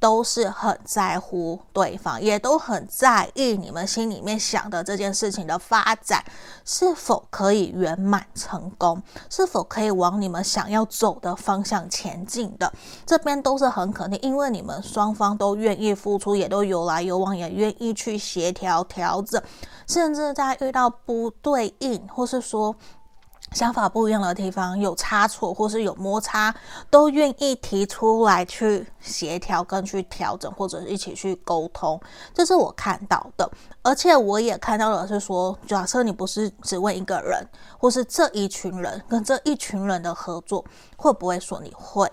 [0.00, 6.24] 都是很在乎对方，也都很在意你们心里面想的这件事情的发展
[6.64, 12.72] 是否可以圆满成功，是否可以往你们想要走的方向前进的。
[13.04, 19.42] 这边都是很肯定，因为你们双方都愿意付出，也都有来有往，也愿意去协调调整，
[19.86, 22.74] 甚至在遇到不对应，或是说。
[23.52, 26.54] 想法不一样的地方，有差错或是有摩擦，
[26.90, 32.00] 都愿意提出来去协调跟去调整，或者一起去沟通，
[32.34, 33.50] 这是我看到的。
[33.82, 37.44] 而且我也看到的是说，假设你不是只问一个人，
[37.78, 40.64] 或是这一群人跟这一群人的合作，
[40.96, 42.10] 会不会说你会？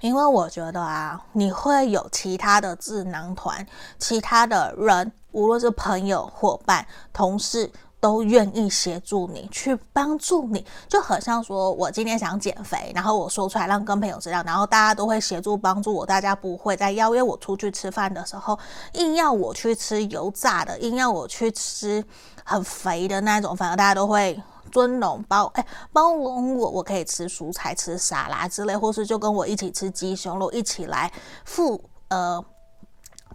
[0.00, 3.66] 因为我觉得啊，你会有其他的智囊团，
[3.98, 7.70] 其他的人，无论是朋友、伙伴、同事。
[7.98, 18.58] 都愿意协助你，去帮助你，就很像说，我今天想减肥，然后我说出来让跟朋友知道，然后大家都会协助帮助我，大家不会在邀约我出去吃饭的时候，
[18.92, 22.04] 硬要我去吃油炸的，硬要我去吃
[22.44, 31.10] 很肥的那种，反而大家都会尊荣包，哎，包容我，我可以吃蔬菜、吃沙拉之类，或是就跟我一起吃鸡胸肉，一起来
[31.44, 32.44] 付呃。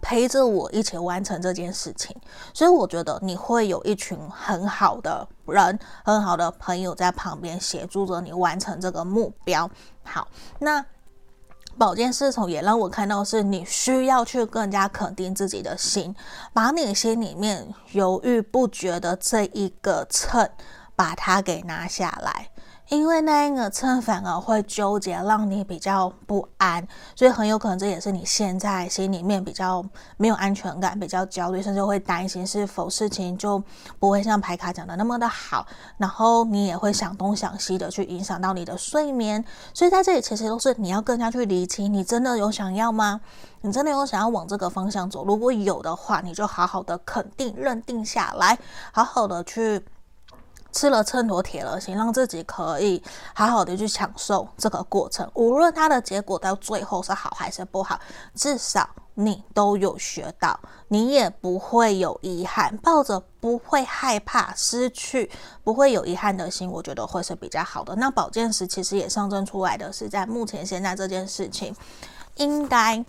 [0.02, 2.14] 陪着我一起完成这件事情，
[2.52, 9.70] 所以我觉得你会有一群很好的人、很好的朋友在旁边协助着你完成这个目标。
[10.02, 10.26] 好，
[10.58, 10.84] 那
[11.78, 16.14] 宝剑侍从也让我看到是你需要去更加肯定自己的心，
[16.52, 20.50] 把你心里面犹豫不决的这一个秤，
[20.96, 22.50] 把它给拿下来。
[22.92, 29.82] 因为那一个秤反而会纠结，让你比较不安，所以很有可能这也是你现在心里面比较
[30.18, 33.58] 没有安全感、比较焦虑，甚至会担心是否事情就
[33.98, 39.42] 不会像牌卡讲的那么的好，然后你也会想东想西的去影响到你的睡眠。
[39.72, 43.22] 所以在这里其实都是你要更加去理清，你真的有想要吗？
[43.62, 45.24] 你真的有想要往这个方向走？
[45.24, 48.58] 如果有的话，你就好好的肯定、认定下来，
[48.92, 49.82] 好好的去。
[50.72, 53.02] 吃了秤砣铁了心，让自己可以
[53.34, 55.30] 好好的去享受这个过程。
[55.34, 58.00] 无论它的结果到最后是好还是不好，
[58.34, 60.58] 至少你都有学到，
[60.88, 62.76] 你也不会有遗憾。
[62.78, 65.30] 抱着不会害怕失去、
[65.62, 67.94] 不会有遗憾的心，我觉得会是比较好的。
[67.96, 71.76] 那宝剑十其实也象征出来的是，在目前现在这件事情，
[72.36, 73.04] 应该。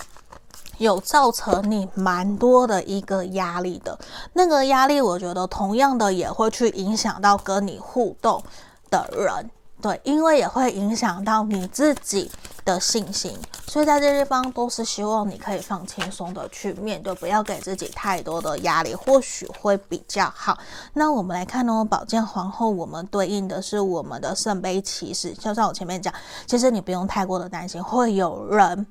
[0.84, 3.98] 有造成你蛮多的一个压力的，
[4.34, 8.44] 那个压力，我觉得同样的也会去影响到跟你互动
[8.92, 9.50] 的人，
[9.82, 12.30] 对，因为也会影响到你自己
[12.66, 20.58] 的信心，所以在这地方都是希望你可以放轻松的去面对，不要给自己太多的压力，或许会比较好。
[20.94, 26.14] 那我们来看哦，宝剑皇后，我们对应的是我们的圣杯骑士，就像我前面讲，
[26.46, 28.86] 其实你不用太过的担心，会有人。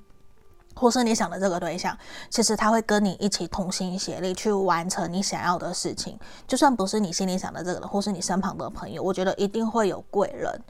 [0.75, 1.97] 或是你想的这个对象，
[2.31, 6.19] 其实他会跟你一起同心协力去完成你想要的事情。
[6.47, 10.61] 就算不是你心里想的这个人，或是你身旁的朋友，我觉得一定会有贵人。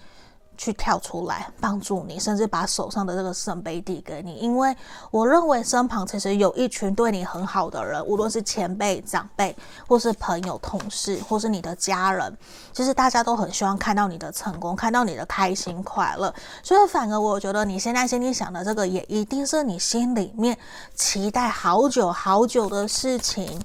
[0.56, 4.76] 去跳出来帮助你，甚至把手上的这个圣杯递给你，因为
[5.10, 9.56] 我认为身旁其实有一群对你很好的人，无论是前辈、长辈，
[9.88, 12.36] 或是朋友、同事，或是你的家人，
[12.72, 16.32] 其实大家都很希望看到你的成功，看到你的开心快乐。
[16.62, 20.56] 所以反而我觉得你现在心里想的这个，也一定是你心里面
[20.94, 23.60] 期待好久好久的事情。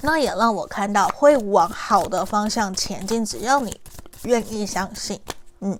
[0.00, 3.80] 那也让我看到会往好的方向前进，只要你
[4.22, 5.20] 愿意相信，
[5.60, 5.78] 嗯。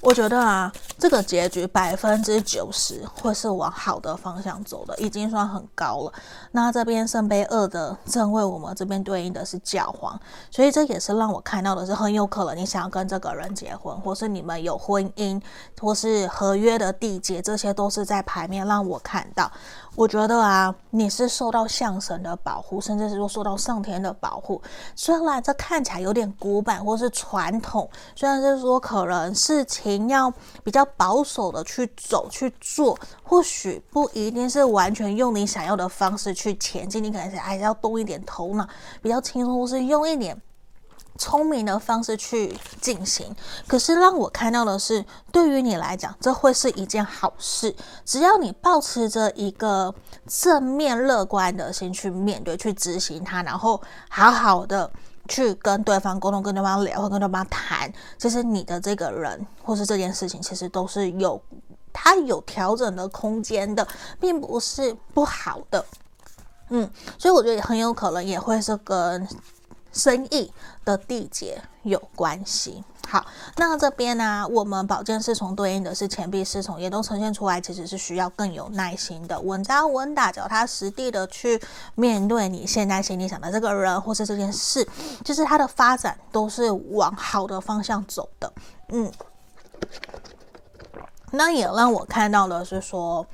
[0.00, 6.12] 我觉得啊，这个结局百分之九十会是往好的方向走的，已经算很高了。
[6.52, 10.18] 那这边圣杯二的正位，我们这边对应的是教皇，
[10.52, 15.42] 所以这也是让我看到的是很有可能你想要跟这个人结婚，或是你们有婚姻，
[15.80, 19.50] 或是合约的缔结，这些都是在牌面让我看到。
[19.94, 24.62] 我觉得啊，你是受到象神的保护，甚至是说受到上天的保护。
[24.94, 38.68] 虽然这看起来有点古板或是传统，虽然是说可能事情要比较保守的去走去做，或许不一定是完全用你想要的方式去前进，你可能是还是要动一点头脑，
[39.02, 40.40] 比较轻松，或是用一点。
[41.18, 43.34] 聪明的方式去进行，
[43.66, 47.74] 可是让我看到的是，对于你来讲，这会是一件好事。
[48.04, 49.92] 只要你保持着一个
[50.28, 54.88] 正面乐观的心去面对、去执行它，然后好好的
[55.26, 61.42] 去跟对方沟通、跟对方聊、跟对方谈，其实你的这个人或是这件事情，其实都是有
[61.92, 63.86] 它有调整的空间的，
[64.20, 65.84] 并不是不好的。
[66.68, 69.28] 嗯，所以我觉得很有可能也会是跟。
[69.92, 70.52] 生意
[70.84, 72.82] 的缔结有关系。
[73.06, 73.24] 好，
[73.56, 81.58] 那这边呢、我们宝剑侍从对应的是钱币侍从，也都呈现出来，其实是需要更有耐心的，稳扎稳打，脚踏实地的去
[81.94, 84.86] 面对你现在心里想的这个人或是这件事，
[85.24, 88.52] 就是它的发展都是往好的方向走的。
[88.90, 89.10] 嗯，
[91.30, 93.26] 那也让我看到的是说，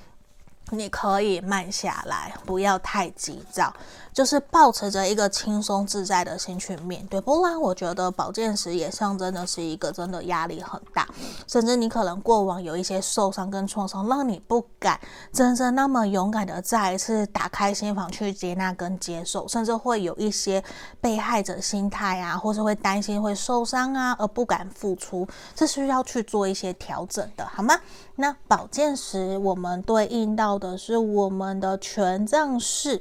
[0.71, 3.73] 你可以慢下来，不要太急躁。
[4.13, 11.05] 就是抱持着一个轻松自在的心去面对，不然我觉得宝剑十也象征的是一个真的压力很大，
[11.49, 15.01] 甚至你可能过往有一些受伤跟创伤，让你不敢
[15.33, 20.63] 真正那么勇敢的再一次打开心房去接纳跟接受，甚至会有一些
[21.01, 27.77] 被害者心态啊，或是会担心会受伤啊，而不敢付出，这是需要去做一些调整的，好吗？
[28.17, 33.01] 那宝剑十我们对应到的是我们的权杖四。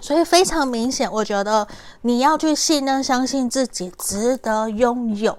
[0.00, 1.68] 所以非常明显，我觉得
[2.00, 5.38] 你要去信任、相信自己值得拥有，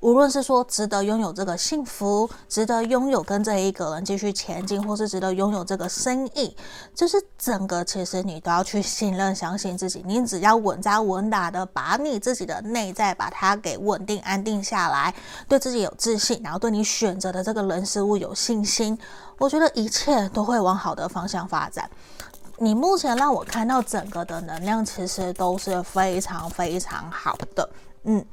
[0.00, 6.56] 无论是说值得拥有这个幸福，值得拥有跟这一个人继续前进，或是值得拥有这个生意，
[6.94, 10.02] 就是整个其实你都要去信任、相信自己。
[10.06, 15.12] 你只要稳扎稳打的把你自己的内在把它给稳定、安定下来，
[15.48, 18.96] 对自己有自信，然后对你选择的这个人事物有信心，
[19.36, 21.90] 我觉得一切都会往好的方向发展。
[22.58, 27.68] 你目前让我看到整个的能量，其实都是非常非常好的。
[28.04, 28.24] 嗯，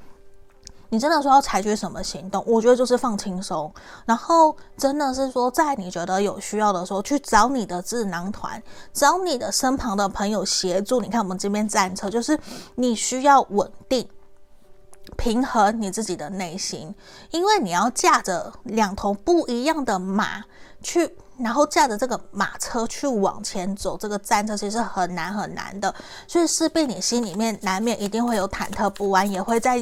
[0.89, 2.43] 你真的说要采取什么行动？
[2.47, 3.73] 我觉得就是放轻松，
[4.05, 8.61] 然后真的是说，在你觉得有需要的时候，去找你的智囊团，
[8.93, 11.01] 找你的身旁的朋友协助。
[11.01, 12.39] 你看我们这边战车，就是
[12.75, 14.07] 你需要稳定。
[15.17, 16.93] 平衡你自己的内心，
[17.29, 20.43] 因为你要驾着两头不一样的马
[20.81, 25.93] 去，然后驾着这个马车去往前走，这个战车其实很难很难的，
[26.27, 29.77] 所以势必你心里面难免一定会有忐忑不安，也会在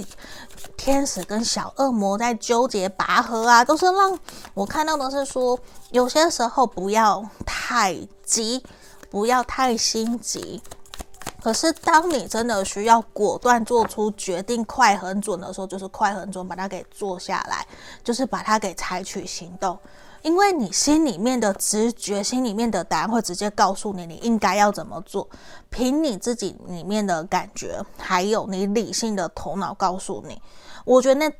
[0.83, 4.19] 天使跟小恶魔在纠结拔河啊，都是让
[4.53, 5.57] 我看到的是说，
[5.91, 8.61] 有些时候不要太急，
[9.09, 10.61] 不要太心急。
[11.41, 17.65] 可是，当你真的需要果断做出决定、快很准的时候，就是快很准，把它给做下来，
[18.03, 19.79] 就是把它给采取行动。
[20.21, 25.29] 因为你心里面的直觉、心里面的答案会直接告诉你，你应该要怎么做。
[25.69, 30.41] 凭你自己里面的感觉，还有你理性的头脑告诉你，
[30.85, 31.31] 我觉得那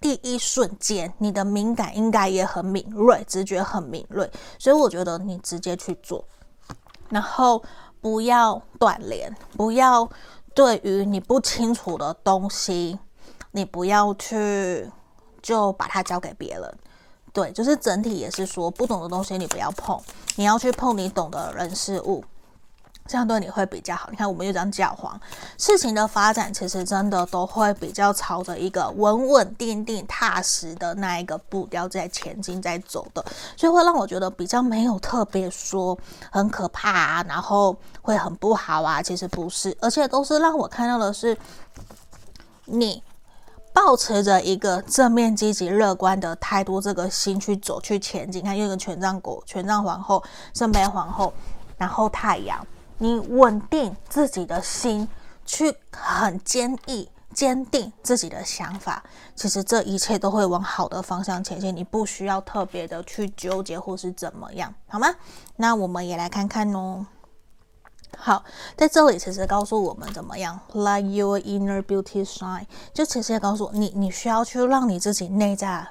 [0.00, 6.24] 第一瞬间，你的敏感应该也很敏锐，直觉很敏锐，所以我觉得你直接去做，
[7.10, 7.62] 然后。
[7.98, 10.08] 不要断联，不要
[10.54, 12.96] 对于你不清楚的东西，
[13.50, 14.88] 你不要去
[15.42, 16.78] 就把它交给别人。
[17.32, 20.00] 对，就是整体也是说，不懂的东西你不要碰，
[20.36, 22.22] 你要去碰你懂的人事物。
[23.06, 24.08] 这样对你会比较好。
[24.10, 25.18] 你看，我们又讲教皇，
[25.58, 33.24] 事情的发展其实真的都会比较朝着一个稳稳定定、踏实的那一个步调在前进、在走的，
[33.56, 35.96] 所以会让我觉得比较没有特别说
[36.30, 39.02] 很可怕啊，然后会很不好啊。
[39.02, 41.36] 其实不是，而且都是让我看到的是
[42.64, 43.02] 你
[43.72, 48.42] 抱持着一个正面、积极、乐观的态度，这个心去走、去前进。
[48.42, 50.22] 看，有一个权杖国、权杖皇后、
[50.54, 51.32] 圣杯皇后，
[51.76, 52.66] 然后太阳。
[52.98, 55.08] 你稳定自己的心，
[55.44, 59.02] 去很坚毅、坚定自己的想法，
[59.34, 61.74] 其实这一切都会往好的方向前进。
[61.74, 65.14] 你不需要特别的去纠结或是怎么样，好吗？
[65.56, 67.06] 那我们也来看看哦。
[68.16, 68.42] 好，
[68.76, 75.86] 在这里其实告诉我们怎么样，Let your inner beauty shine，就其实也告诉你，你需要去让你自己内在。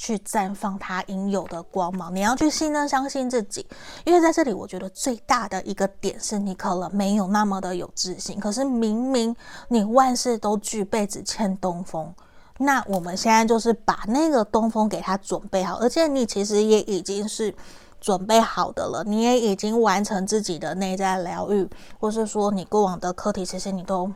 [0.00, 3.66] 去绽放它应有的光芒，你要去信任、相信自己，
[4.06, 9.36] 因为在这里，我觉得最大的一个点是你可能没有那么的有自信，可是明明
[9.68, 12.14] 你万事都具备，只欠东风。
[12.56, 17.54] 那我们现在就是把那个东风给它准备好，而且你其实也已经是
[18.00, 24.10] 准备好的了，你也已经完成自己的内在疗愈，或是说你过往的课题，其实你都。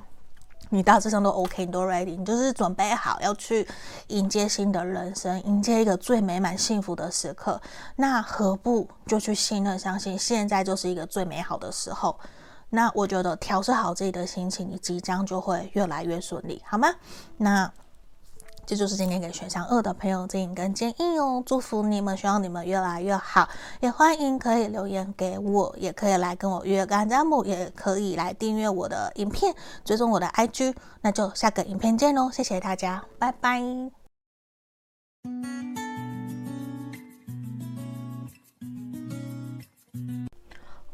[0.74, 3.66] 你大致上都 OK，你都 ready，你就是准备好要去
[4.08, 7.60] 迎接新的人生，迎接一个最美满幸福的时刻。
[7.94, 12.18] 那何不就去信任、相信，现在就是一个最美好的时候？
[12.70, 16.88] 那我觉得调试好自己的心情，你即将就会越来越顺利，好吗？
[17.36, 17.72] 那。
[18.66, 23.48] 这就是今天给选项二的朋友建议跟建议哦，祝福你们，希望你们越来越好。
[23.80, 29.54] 也欢迎可以留言给我，也可以来跟我约个占卜，也可以来订阅我的影片，
[29.84, 30.74] 追踪我的 IG。
[31.02, 33.60] 那就下个影片见喽，谢谢大家，拜拜。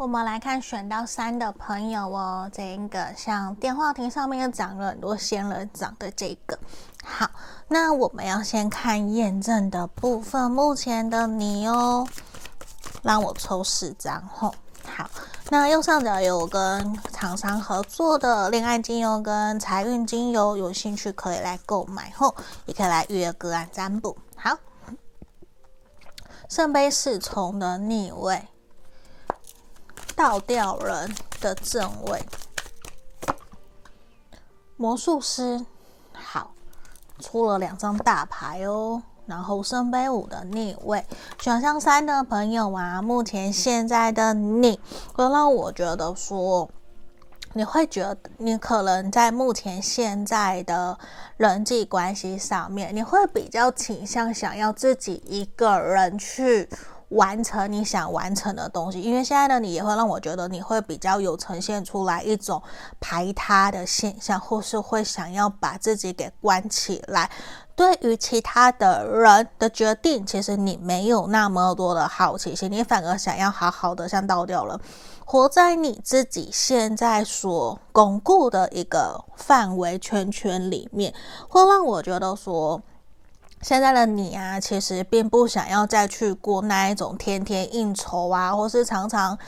[0.01, 6.59] 我们来看选到三的朋友哦，这一个像电话亭上面又长了很多仙人掌的这个。
[7.05, 7.31] 好，
[7.69, 12.09] 那我们要先看验证的部分，目前的你哦，
[13.03, 14.55] 让我抽四张吼。
[14.87, 15.07] 好，
[15.51, 22.35] 那右上角有跟厂商合作的恋爱精油跟财运精油，有兴趣可以来购买后，
[22.65, 24.17] 也可以来预约个案占卜。
[24.35, 24.57] 好，
[26.49, 28.49] 圣杯侍从的逆位。
[30.23, 31.11] 倒吊人
[31.41, 32.23] 的正位，
[34.77, 35.65] 魔术师，
[36.13, 36.53] 好，
[37.21, 39.03] 出了两张大牌哦。
[39.25, 41.07] 然后圣杯五的逆位，
[41.41, 44.79] 选项三的朋友啊，目前现在的你，
[45.15, 46.69] 会让我觉得说，
[47.55, 50.99] 你会觉得你可能在目前现在的
[51.39, 56.69] 人际关系上面，你会比较倾向想要自己一个人去。
[57.11, 62.63] 完成你想完成的东西，因为现在的你也会让我觉得你会比较有呈现出来一种
[63.01, 67.31] 排他的现象，或是会想要把自己给关起来。
[67.75, 74.81] 对于其他的人的决定，其实你没有那么多的好奇心，你反而想要好好的像倒掉了，
[75.25, 81.13] 活在你自己现在所巩固的一个范围圈圈里面，
[81.49, 82.81] 会让我觉得说。
[83.63, 89.39] 现在的你啊，其实并不想要再去过那一种天天应酬啊，或是常常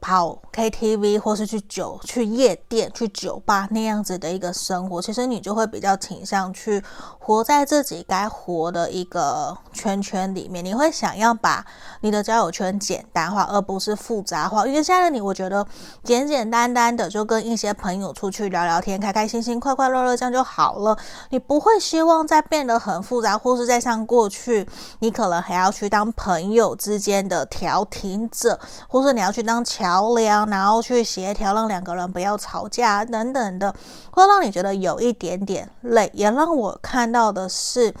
[0.00, 5.00] 跑 KTV，或是去酒、去夜店、去酒吧那样子的一个生活。
[5.02, 6.82] 其实你就会比较倾向去
[7.18, 11.64] 活在自己该活的一个圈圈里面，你会想要把
[12.00, 14.66] 你的交友圈简单化，而不是复杂化。
[14.66, 15.66] 因为现在的你，我觉得
[16.02, 20.96] 简简单单的就跟一些朋友出去聊聊天，开开心心、快快乐乐这样就好了。
[21.30, 24.66] 你不会希望再变得很复杂，或是再像过去，
[25.00, 33.74] 你可能还要去当朋友之间的调停者，或是你要去当强桥梁，然后去协调让两个人不要吵架等等的，
[34.12, 37.92] 会让你觉得有一点点累，也让我看到的是，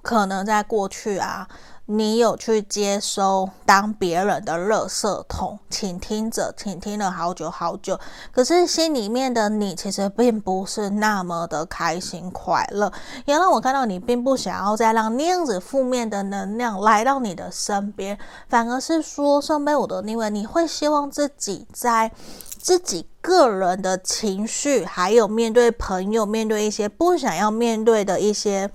[0.00, 1.46] 可能在过去啊，
[1.90, 7.98] 你有去接收当别人的垃圾桶，倾听者，倾听了好久好久，
[8.30, 12.92] 可是心里面的你其实并不是那么的开心快乐，
[13.24, 18.18] 也让我看到你并不想要再让那样子负面的能量来到你的身边，
[18.50, 22.12] 反而是说圣杯五的逆位，你会希望自己在
[22.58, 28.70] 自己个人的情绪，还有面对朋友，面对一些不想要面对的一些。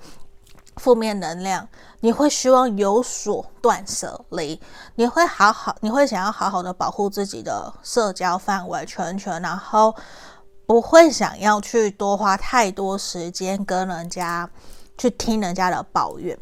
[0.77, 1.67] 负面能量，
[2.03, 4.59] 你会希望有所断舍离，
[4.95, 9.95] 你会好好，你会想要好好的保护自己的社交范围圈圈，然后
[10.65, 14.49] 不会想要去多花太多时间跟人家
[14.97, 16.37] 去听人家的抱怨。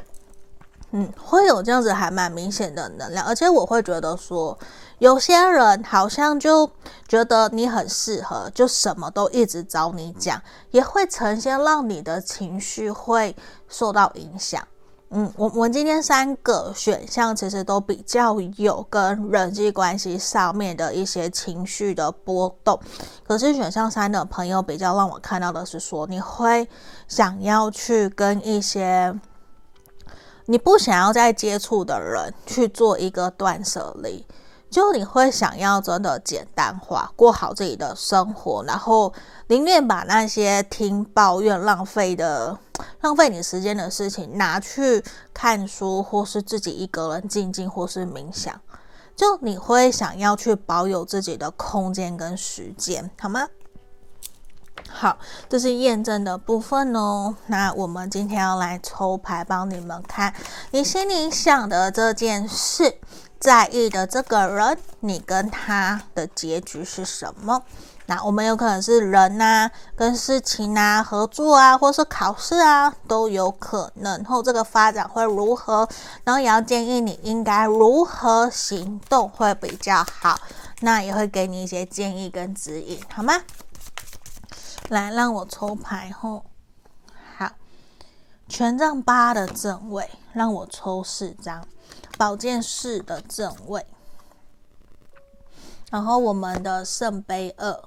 [0.93, 4.57] 嗯，会有这样子还蛮明显的能量，而且我会觉得说，
[4.97, 6.68] 有些人好像就
[7.07, 10.41] 觉得你很适合，就什么都一直找你讲，
[10.72, 13.36] 也会呈现让你的情绪会
[13.70, 14.68] 受到影响。
[15.12, 22.80] 嗯，我我今天三个选项其实都比较有跟人际关系上面的一些情绪的波动，
[23.28, 26.68] 可是选项三的朋友比较让我看到的是说，你会
[27.07, 29.14] 想要去跟一些。
[30.47, 34.26] 你不想要再接触的人去做一个断舍离，
[34.72, 39.13] 就你会想要真的简单化，过好自己的生活，然后
[39.47, 42.57] 宁愿把那些听抱怨浪费的、
[43.01, 45.03] 浪费你时间的事情拿去
[45.34, 48.61] 看书，或是自己一个人静静，或是冥想，
[49.13, 53.49] 就你会想要去保有自己的空间跟时间，好吗？
[54.89, 55.17] 好，
[55.49, 57.36] 这是验证的部分哦。
[57.47, 60.34] 那我们今天要来抽牌，帮你们看
[60.72, 62.97] 你心里想的这件事，
[63.42, 67.64] 在意的这个人，你跟他的结局是什么？
[68.06, 74.24] 那我们有可能是人呐、啊，跟事情啊，合作啊，或是考试啊，都有可能。
[74.24, 75.89] 后这个发展会如何？
[76.24, 80.39] 然后也要建议你应该如何行动会比较好。
[80.82, 83.34] 那也会给你一些建议跟指引，好吗？
[84.89, 86.46] 来，让我抽牌后，
[87.38, 87.50] 好，
[88.48, 91.66] 权杖八的正位，让我抽四张，
[92.22, 93.84] 宝剑四的正位，
[95.89, 97.84] 然后我们的圣杯二。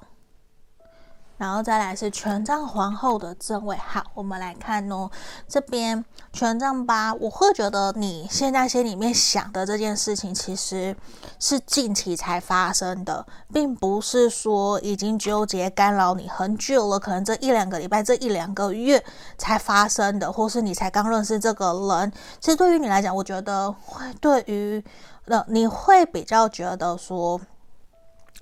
[1.44, 5.10] 然后再来是权杖皇后的正位，好，我们来看哦，
[5.46, 10.96] 这边权杖八，我会觉得你现在心里面想的这件事情，其实
[11.38, 19.04] 是近期才发生的，并不是说已经纠结干扰你很久了，可能这一两个礼拜、这一两个月
[19.36, 22.10] 才发生的，或是你才刚认识这个人。
[22.40, 24.82] 其实对于你来讲，我觉得会对于
[25.26, 27.38] 呃，你会比较觉得说，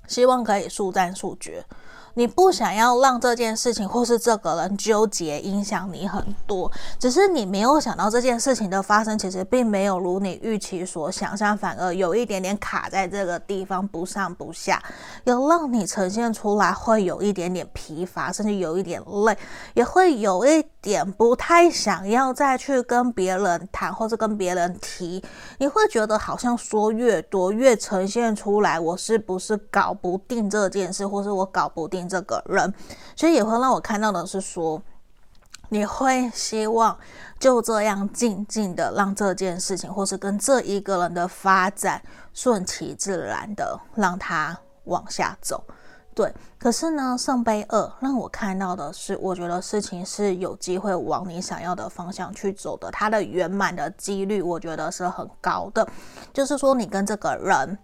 [0.06, 1.66] 希望可以速战速决。
[2.14, 14.82] 你不想要让这件事情或是这个人纠结影响你很多，只是你没有想到这件事情的发生，其实并没有如你预期所想象，反而有一点点卡在这个地方不上不下，
[15.24, 19.38] 有让你呈现出来会有一点点疲乏，甚至有一点累，
[19.72, 25.24] 也会有一点不太想要再去跟别人谈或者跟别人提，
[25.58, 32.01] 你会觉得好像说越多越呈现出来，我是不是搞不定这件事，或是我搞不定。
[32.08, 32.72] 这个人，
[33.16, 34.82] 所以也会让我看到的是说，
[35.68, 36.98] 你会希望
[37.38, 42.02] 就这样静静的让这件事情，或是跟这一个人的发展
[42.34, 45.64] 顺其自然的让他往下走。
[46.14, 55.88] 对，可是呢，圣杯二让我看到的是，我觉得事情是有机会往你想要的方向去走的，它的圆满的几率，我觉得是很高的。
[56.30, 57.78] 就是说，你跟这个人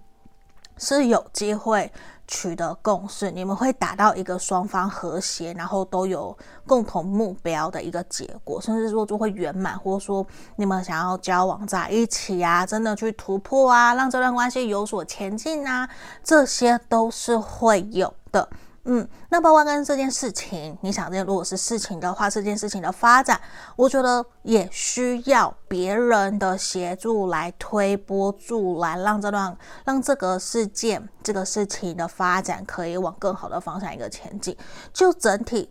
[0.76, 1.90] 是有机会。
[2.28, 10.24] 取得共识，你们会达到一个双方和谐，然后都有共同目标的一个结果，甚至说就会圆满，或者说
[10.56, 15.88] 你们想要交往在一起啊，真的去突破啊，让这段关系有所前进啊，
[16.22, 18.48] 这些都是会有的。
[18.90, 23.38] 嗯，那包括跟这件事情，你想这如果是事情的话，这件事情的发展，
[23.76, 34.56] 我觉得也需要别人的协助来推波助澜，让这段让这个事件这个事情的发展可以往更好的方向一个前进。
[34.90, 35.70] 就整体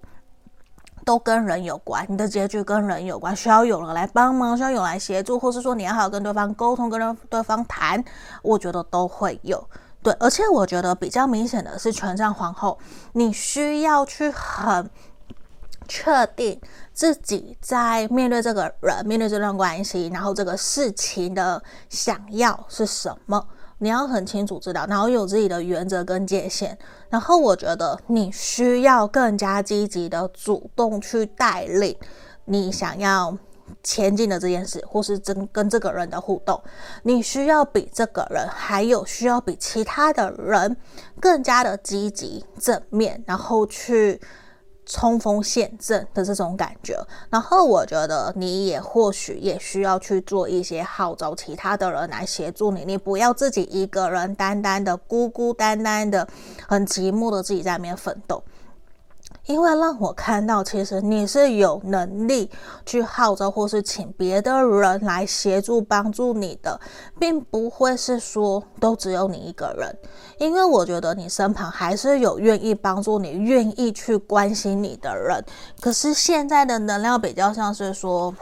[1.03, 8.05] 都跟人有关，你的结局跟人有关，需要有人来帮忙，需要有人来协助，或是说你要好好跟对方沟通，跟对方谈，
[8.43, 9.67] 我觉得都会有。
[10.03, 12.77] 对，而且我觉得比较明显的是权杖皇后，
[13.13, 14.89] 你需要去很
[15.87, 16.59] 确定
[16.93, 23.47] 自己在面对这个人、面对这段关系，然后这个事情的想要是什么。
[23.79, 26.75] 你要很清楚知道，然后有自己的原则跟界限。
[27.09, 31.95] 然后我觉得你需要更加积极的主动去带领
[32.45, 33.37] 你想要
[33.83, 36.61] 前进的这件事，或是真跟这个人的互动。
[37.03, 40.75] 你需要比这个人，还有需要比其他的人
[41.19, 44.19] 更加的积极正面，然后去。
[44.89, 46.97] 冲锋陷阵的这种感觉，
[47.29, 56.25] 然后我觉得你也或许也需要去做一些号召其他的人来协助你，你不要自己一个人单单的孤孤单单的
[56.69, 58.41] 很寂寞的自己在那边奋斗。
[59.47, 62.51] 因为让我看到，其实你是有能力
[62.85, 66.79] 去号召或是请别的人来协助帮助你的，
[67.17, 69.97] 并不会是说都只有你一个人。
[70.37, 75.43] 因为我觉得你身旁还是有愿意帮助你、愿意去关心你的人。
[75.79, 78.35] 可是现在的能量比较像是说，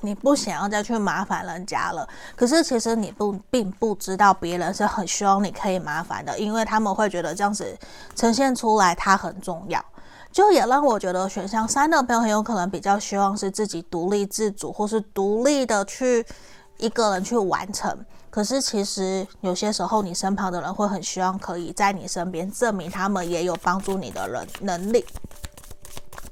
[0.00, 2.08] 你不想要再去麻烦人家了。
[2.36, 7.76] 可是其实你不并不知道别人是很希望你可以麻烦的，因为他们会觉得这样子
[8.14, 9.84] 呈现出来，它很重要。
[10.32, 16.24] 就也让我觉得选项三的朋友很有可能比较希望是自己独立自主，或是独立的去
[16.78, 18.04] 一个人去完成。
[18.30, 25.04] 可是其实有些时候，你身旁的人会很希望可以在你身边，证明他们也有帮助你的人能力，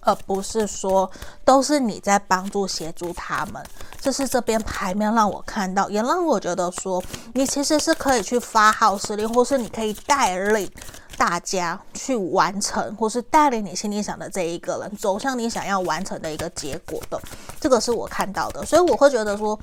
[0.01, 1.11] 而不是说
[1.45, 3.61] 都是你在帮助协助他们。
[4.01, 7.03] 这是这边牌面让我看到，也让我觉得说，
[7.35, 10.71] 你其实是可以去发号施令，或是你可以带领。
[11.19, 17.21] 大家去完成，或是带领你心里想的这一个人走向你想要完成的一个结果的，
[17.61, 19.59] 这个是我看到的，所以我会觉得说，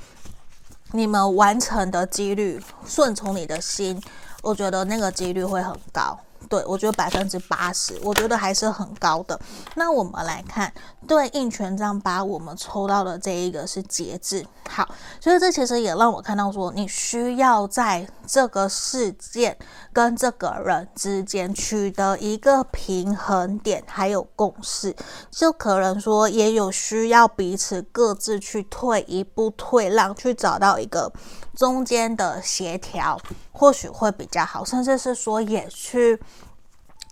[0.91, 3.99] 你们完成的几率，顺从你的心，
[4.43, 6.19] 我觉得那个几率会很高。
[6.47, 9.39] 对，我觉得百分之八十，我觉得还是很高的。
[9.73, 10.71] 那我们来看
[11.07, 14.45] 对应权杖八，我们抽到的这一个是节制。
[14.69, 14.87] 好，
[15.19, 19.57] 所以这其实也让我看到说，你需要在这个事件
[19.95, 24.93] 跟这个人之间取得一个平衡点，还有共识。
[25.31, 31.09] 就可能说，也有需要彼此各自去退一步、退让，去找到一个
[31.55, 33.17] 中间的协调，
[33.53, 34.65] 或许会比较好。
[34.65, 36.19] 甚至是说，也去。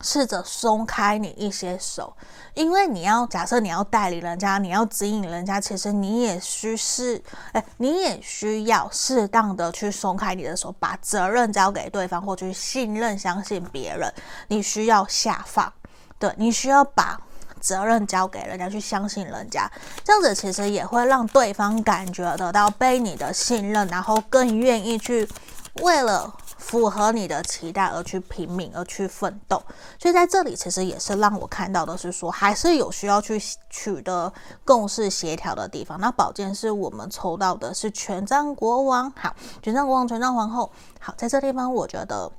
[0.03, 2.13] 试着松开你一些手，
[2.53, 7.23] 因为你要假设你要带领人家，你要指引人家，其实你也需是，
[7.53, 14.13] 哎，你也需要适当的去松开你的手，把责任交给对方，或去信任、相信别人。
[14.49, 15.71] 你需要下放，
[16.19, 17.17] 对，你需要把
[17.61, 19.71] 责任交给人家，去相信人家，
[20.03, 25.25] 这样子其实也会让对方感觉得到被你的信任，然后更愿意去
[25.81, 26.29] 为了。
[26.63, 29.61] 符合你的期待而去拼命，而去奋斗，
[29.99, 33.39] 所以在这里其实也是让我看到的是说，还是有需要去
[33.69, 34.31] 取得
[34.63, 35.99] 共识协调的地方。
[35.99, 42.31] 那宝剑是我们抽到的是权杖国王，好，权杖国王，权杖皇后，好，在这地方我觉得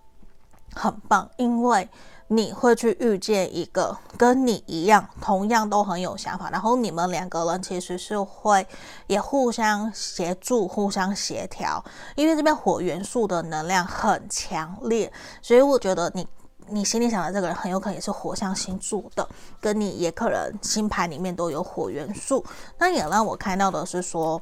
[0.74, 1.88] 很棒，因为。
[2.28, 8.66] 你会去遇见一个跟你一样，同样都很有想法，然后你们两个人其实是会
[9.06, 11.84] 也互相协助、互相协调，
[12.16, 15.12] 因为这边火元素的能量很强烈，
[15.42, 16.26] 所以我觉得你
[16.68, 19.28] 你心里想的这个人很有可能也是火象星座的，
[19.60, 22.44] 跟你也可能星盘里面都有火元素。
[22.78, 24.40] 那也让我看到的是说。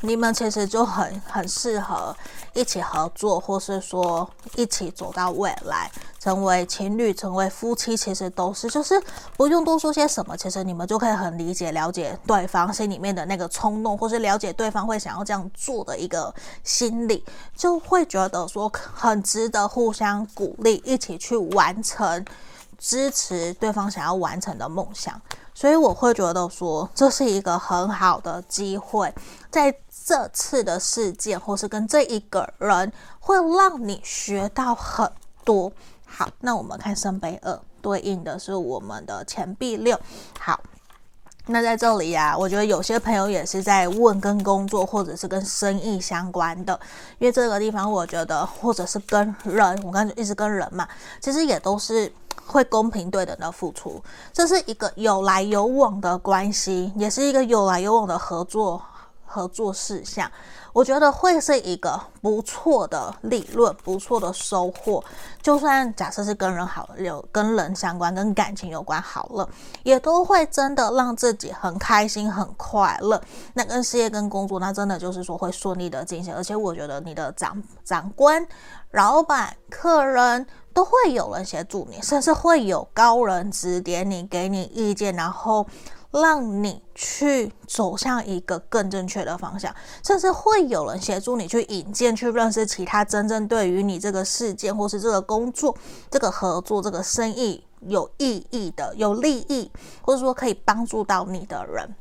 [0.00, 2.16] 你们其实就很很适合
[2.52, 5.90] 一起合作，或是说一起走到未来，
[6.20, 9.02] 成为情侣，成为夫妻，其实都是就是
[9.36, 16.32] 不用多说些什么，其实你们就可以很理解、了解对方心里面的那个冲动，或是了解对方会想要这样做的一个
[16.62, 17.24] 心理，
[17.56, 22.24] 就会觉得说很值得互相鼓励，一起去完成，
[22.78, 25.20] 支持对方想要完成的梦想。
[25.54, 29.12] 所以我会觉得说，这是一个很好的机会，
[29.50, 29.74] 在
[30.08, 32.90] 这次的事件，或是跟这一个人，
[33.20, 35.06] 会让你学到很
[35.44, 35.70] 多。
[36.06, 40.00] 好，那我们看圣杯二，对应的是我们的钱币六。
[40.40, 40.58] 好，
[41.48, 46.80] 那在这里呀、我觉得有些朋友也是在问跟工作或者是跟生意相关的，
[47.18, 50.88] 因为这个地方我觉得，或者是跟人，我刚才一直跟人嘛，
[51.20, 52.10] 其实也都是。
[52.46, 54.02] 会公平对等的付出，
[54.32, 58.82] 这是一个有来有往的关系，也是一个有来有往的合作
[59.28, 60.30] 合作事项，
[60.72, 65.04] 我觉得会是一个不错的利润，不错的收获。
[65.42, 69.48] 就算假设是跟人好，有跟人相关，跟感情有关好了，
[69.82, 73.22] 也都会真的让自己很开心、很快乐。
[73.52, 76.34] 那跟事业、跟工作，那真的就是说会顺利的进行。
[76.34, 78.44] 而且我觉得你的长长官、
[78.92, 85.66] 老板、客人都会有人协助你，甚至会有高人指点你，给你意见，然后。
[86.10, 95.76] 让你去走向一个更正确的方向，甚至会有人协助你去引荐、去认识其他真正对于你这个事件或是这个工作、
[96.10, 101.94] 这个合作、这个生意有意义的、有利益，或者说可以帮助到你的人。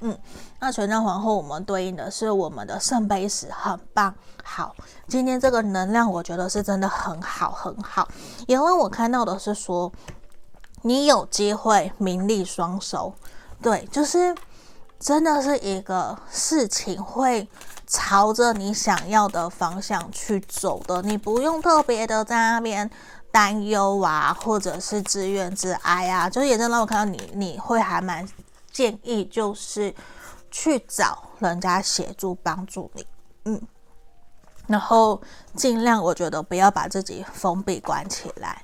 [0.00, 0.16] 嗯，
[0.60, 4.14] 那权杖皇后我们对应的是我们的圣杯十，很棒。
[4.44, 4.76] 好，
[5.08, 8.06] 今天这个能量我觉得是真的很好，很好。
[8.46, 9.92] 因为我看到的是说。
[10.82, 13.12] 你有机会名利双收，
[13.60, 14.34] 对，就是
[15.00, 17.48] 真的是一个事情会
[17.86, 22.88] 朝着你想要的方向去走的，你不用特别的在那边
[23.32, 28.26] 担忧啊，或者是自怨自哀啊，就是也真让我看到你，你会还蛮
[28.70, 29.94] 建议就是
[30.50, 33.06] 去找人家协助帮助你，
[33.44, 33.60] 嗯，
[34.66, 35.20] 然后
[35.54, 38.62] 尽量我觉得不要把自己封闭关起来。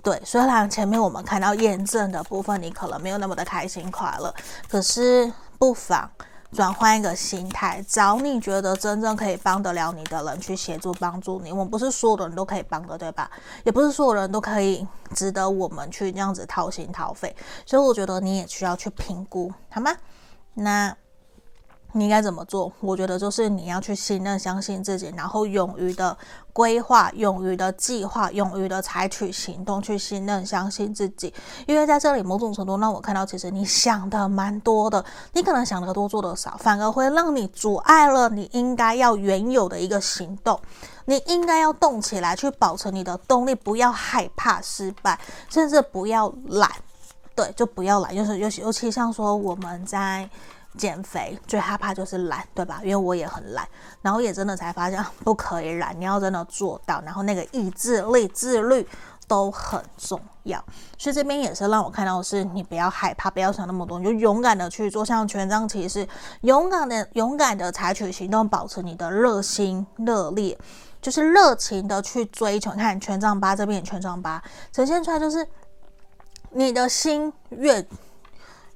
[0.00, 4.34] 对，虽然前面我们看到验证的部分，你可能没有那么的开心快乐，
[4.68, 6.10] 可是不妨
[6.52, 11.50] 转换一个心态，找你觉得真正可以帮得了你的人去协助帮助你。
[11.52, 13.30] 我们不是所有的人都可以帮的，对吧？
[13.64, 17.34] 也不是所有人都可以值得我们去这样子掏心掏肺，
[17.64, 19.92] 所以我觉得你也需要去评估，好吗？
[20.54, 20.96] 那。
[21.94, 22.72] 你应该怎么做？
[22.80, 26.16] 我觉得就是你要去信任、相信自己，然后勇于的
[26.52, 31.32] 规划、勇于的计划、勇于的采取行动，去信任、相信自己。
[31.66, 40.58] 因为在这里，某种程度让我看到，其实你想的蛮多的，你可能想得多，做得少，反而会让你阻碍了你应该要原有的一个行动。
[41.04, 45.20] 你应该要动起来，去保持你的动力，不要害怕失败，
[45.50, 46.70] 甚至不要懒。
[47.34, 50.30] 对，就不要懒，就是尤其尤其像说我们在。
[50.78, 52.80] 减肥最害怕就是懒，对吧？
[52.82, 53.68] 因为我也很懒，
[54.00, 58.86] 然后也真的才发现不可以懒，你要真的做到，然后那个意志力、自律
[59.28, 60.64] 都很重要。
[60.96, 65.04] 所以这边也是让我看到的是，你不要害怕，不要想那么多，你就勇敢的去做。
[65.04, 66.08] 像权杖骑士，
[66.40, 70.58] 勇敢的、勇敢的采取行动，保持你的热心、热烈，
[71.02, 72.70] 就是热情的去追求。
[72.70, 74.42] 看权杖八这边权杖八
[74.72, 75.46] 呈现出来，就是
[76.50, 77.86] 你的心越。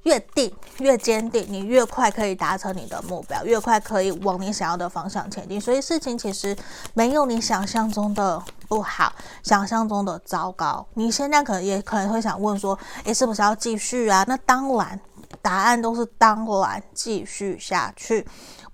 [0.03, 5.59] 越定越坚定，你越快可以达成你的目标，越快可以往你想要的方向前进。
[5.59, 6.55] 所以事情其实
[6.93, 10.85] 没有你想象中的不好，想象中的糟糕。
[10.93, 14.23] 你现在可能也可能会想问说，诶，是不是要继续啊？
[14.27, 14.99] 那当然，
[15.41, 18.25] 答案都是当然，继续下去。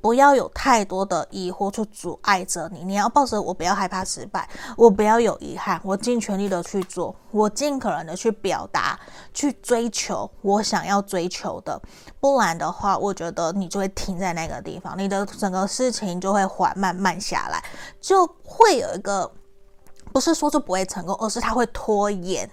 [0.03, 8.99] 不要有太多的疑惑去阻碍着你，你要抱着我不要害怕失败，我不要有遗憾，我尽全力的去做，我尽可能的去表达，
[9.33, 11.81] 去追求我想要追求的，
[12.19, 17.63] 不然的话，我觉得你就会停在那个地方，你的整个事情就会缓慢慢下来，
[18.01, 19.31] 就会有一个，
[20.11, 22.51] 不是说就不会成功，而是它会拖延。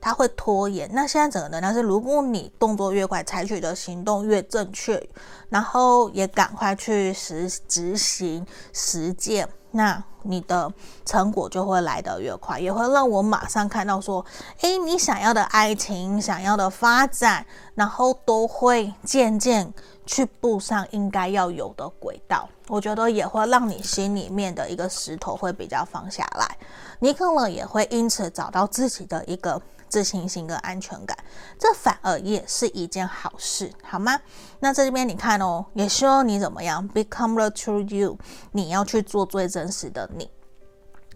[0.00, 0.88] 它会拖延。
[0.92, 5.08] 那现在整个能量是，如果你动作越快，采取的行动越正确，
[5.48, 10.72] 然后也赶快去实执行实践，那你的
[11.04, 14.24] 成果就会来得越快，也会让我马上看到说，
[14.62, 17.44] 诶，你想要的爱情、想要的发展，
[17.74, 19.72] 然后都会渐渐
[20.06, 22.48] 去步上应该要有的轨道。
[22.68, 26.56] 我觉得也会让你心里面的一个石头会比较放下来，
[27.00, 29.60] 你可能也会因此找到自己的一个。
[29.90, 31.18] 自信心跟安全感，
[31.58, 34.18] 这反而也是一件好事，好吗？
[34.60, 38.16] 那在这边你看哦，也希望你怎么样，become the true you，
[38.52, 40.30] 你要去做最真实的你，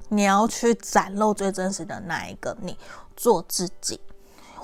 [0.08, 2.76] 你要去展露最真实的那一个你，
[3.16, 4.00] 做自己。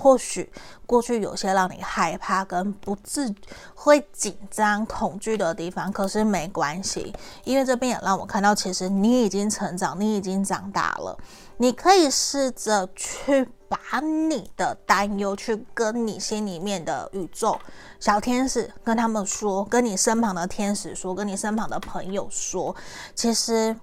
[0.01, 0.51] 或许
[0.87, 3.33] 过去有些让你害怕跟不自
[3.75, 11.15] 会紧张恐惧的地方，可是没关系，因为这边也让我看到，其实你已经成长，你已经长大了。
[11.57, 17.55] 你可以试着去把你的担忧去跟你心里面的宇宙
[17.99, 22.75] 小天使跟他们说，跟你身旁的天使说，跟你身旁的朋友说，
[23.13, 23.75] 其实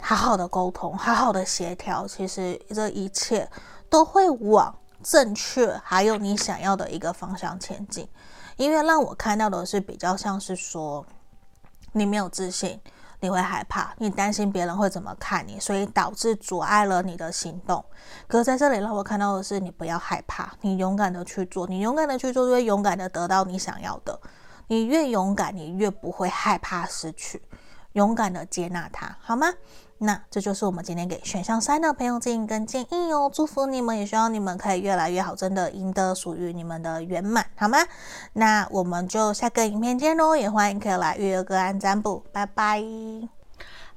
[0.00, 3.50] 好好的沟通，好好的协调，其实这一切
[3.90, 4.72] 都会往。
[5.08, 8.08] 正确，还有你想要的一个方向前进，
[8.56, 11.06] 因为让我看到的是比较像是说，
[11.92, 12.80] 你没有自信，
[13.20, 17.84] 你会害怕，你担心别人会怎么看你，所以导致阻碍了你的行动。
[18.26, 24.20] 可是在这里让我看到的是，你不要害怕，你勇敢的去做，你勇敢的去做，就会勇敢的得到你想要的。
[24.66, 27.40] 你越勇敢，你越不会害怕失去，
[27.92, 29.54] 勇敢的接纳它，好吗？
[29.98, 37.78] 那这就是我们今天给选项三的朋友建议跟建议哦，祝福你们，也希望你们可以越来越好，真的赢得属于你们的圆满，好吗？
[38.34, 42.82] 那我们就下个影片见喽，也欢迎可以来预约个案占卜，拜拜。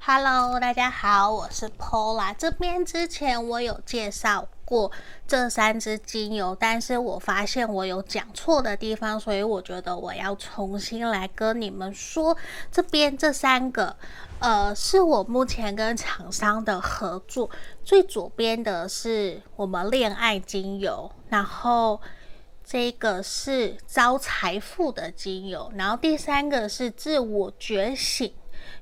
[0.02, 4.90] Hello，大家好，我是 Pola 这边之前我有介绍过
[5.28, 12.34] 这三支精油，但是我发现我有讲错的地方，所以我觉得我要重新来跟你们说，
[12.72, 13.94] 这边这三个。
[14.40, 17.50] 呃，是我目前跟厂商的合作。
[17.84, 22.00] 最左边的是我们恋爱精油，然后
[22.64, 28.32] 这个是招财富的精油，然后第三个是自我觉醒，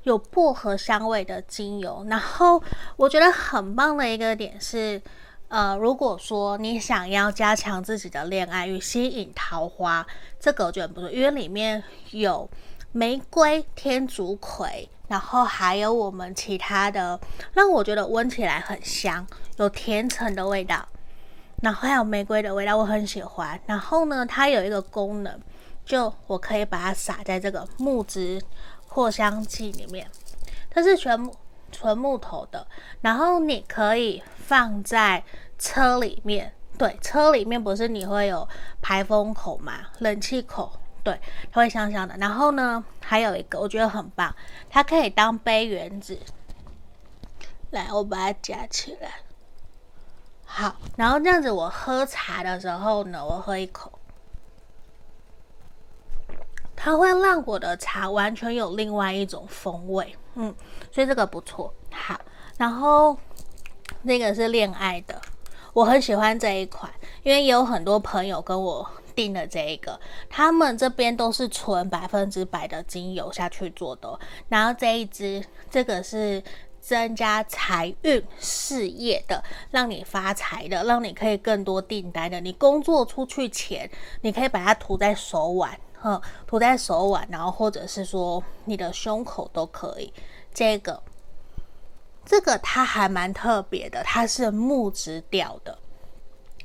[0.04, 2.06] 有薄荷香味的精油。
[2.08, 2.62] 然后
[2.96, 5.02] 我觉得很棒的一个点是，
[5.48, 10.06] 呃，如果说你想要加强自己的恋爱与吸引桃花，
[10.38, 11.82] 这个我觉得不错，因为里面
[12.12, 12.48] 有
[12.92, 14.88] 玫瑰、天竺葵。
[15.08, 17.18] 然后还有我们其他的，
[17.54, 20.86] 让我觉得闻起来很香，有甜橙的味道，
[21.62, 23.58] 然后还有玫瑰的味道，我很喜欢。
[23.66, 25.40] 然后呢，它有一个功能，
[25.84, 28.40] 就我可以把它撒在这个木质
[28.86, 30.06] 扩香剂里面，
[30.70, 31.34] 它是全木
[31.72, 32.66] 纯木头的。
[33.00, 35.24] 然后你可以放在
[35.58, 38.46] 车里面，对，车里面不是你会有
[38.82, 40.70] 排风口嘛，冷气口。
[41.04, 41.18] 对，
[41.50, 42.16] 它会香香的。
[42.18, 44.34] 然后呢，还有一个我觉得很棒，
[44.68, 46.18] 它可以当杯缘子。
[47.70, 49.10] 来，我把它夹起来。
[50.44, 53.98] 好，然后这样子，我喝茶的时候呢，我喝一口，
[56.74, 60.16] 它会让我的茶完全有另外一种风味。
[60.34, 60.54] 嗯，
[60.90, 61.72] 所以这个不错。
[61.92, 62.18] 好，
[62.56, 63.18] 然后
[64.02, 65.20] 那个是恋爱的，
[65.74, 66.90] 我很喜欢这一款，
[67.22, 68.90] 因为也有很多朋友跟我。
[69.18, 69.98] 定的这一个，
[70.30, 74.16] 他们这边都是纯百分之百的精油下去做的。
[74.48, 76.40] 然后这一支，这个是
[76.80, 79.42] 增加财运事业的，
[79.72, 82.40] 让你发财的，让你可以更多订单的。
[82.40, 83.90] 你工作出去前，
[84.20, 90.12] 你可以把它涂在手腕，呵，涂在手腕，然后或者是说你的胸口都可以。
[90.54, 91.02] 这个，
[92.24, 95.76] 这个它还蛮特别的，它是木质调的。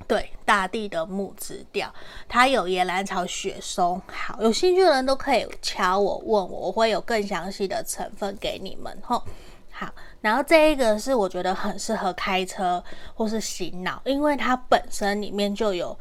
[0.06, 1.94] 对，大地的木质调，
[2.28, 4.02] 它有野兰草、雪松。
[4.08, 8.96] 好，有兴趣的人都可以敲我问我，我会有更详细的成分给你们。
[9.02, 9.24] 吼，
[9.72, 9.90] 好，
[10.20, 12.84] 然后这一个是我觉得很适合开车
[13.16, 15.98] 或是洗脑，因为它本身里面就有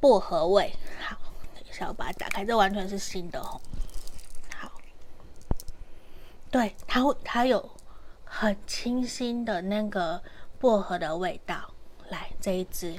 [0.00, 0.74] 薄荷味。
[1.00, 1.16] 好，
[1.54, 3.42] 等一下我把它打开，这完全是新的。
[3.42, 3.60] 吼，
[4.56, 4.72] 好，
[6.50, 7.70] 对，它会，它有
[8.24, 10.22] 很清新的那个
[10.58, 11.74] 薄荷的味道。
[12.08, 12.96] 来，这一支。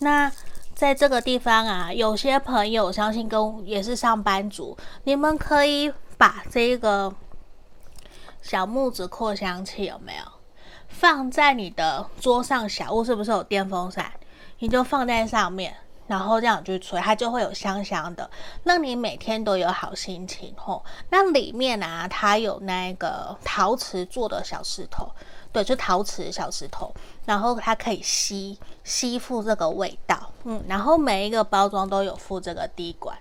[0.00, 0.30] 那
[0.74, 7.14] 在这个地方啊，有些朋友相信跟也是上班族，你们可以把这个
[8.42, 10.22] 小木子扩香器有没有
[10.88, 12.68] 放在你的桌上？
[12.68, 14.12] 小屋是不是有电风扇？
[14.58, 15.74] 你就放在上面，
[16.06, 18.30] 然后这样去吹，它就会有香香的，
[18.64, 20.84] 让你每天都有好心情吼。
[21.10, 25.10] 那里面啊，它有那个陶瓷做的小石头。
[25.56, 26.94] 对，就陶瓷小石头，
[27.24, 33.16] 然后它可以吸吸附这个味道，嗯，然后每一个包装都有附这个滴管，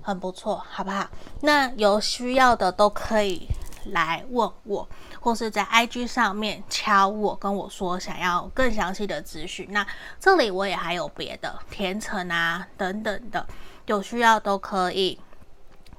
[0.00, 1.08] 很不错，好不好？
[1.40, 3.48] 那有需要的都可以
[3.86, 4.88] 来问我，
[5.18, 9.66] 或是在 IG 上面敲我，跟我说想要更详细的资讯。
[9.72, 9.84] 那
[10.20, 13.44] 这里我也还有别的甜橙啊等等的，
[13.86, 15.18] 有需要都可以。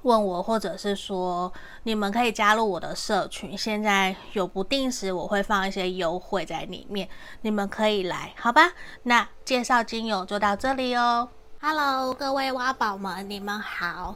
[0.04, 1.52] 问我，或者是说
[1.84, 7.08] 你们可以加入我的社群，现在有不定时我会放一些优惠在里面，
[7.41, 8.74] 你们可以来，好吧？
[9.04, 11.30] 那介绍精油就到这里哦。
[11.62, 14.16] Hello，各位挖宝们，你们好。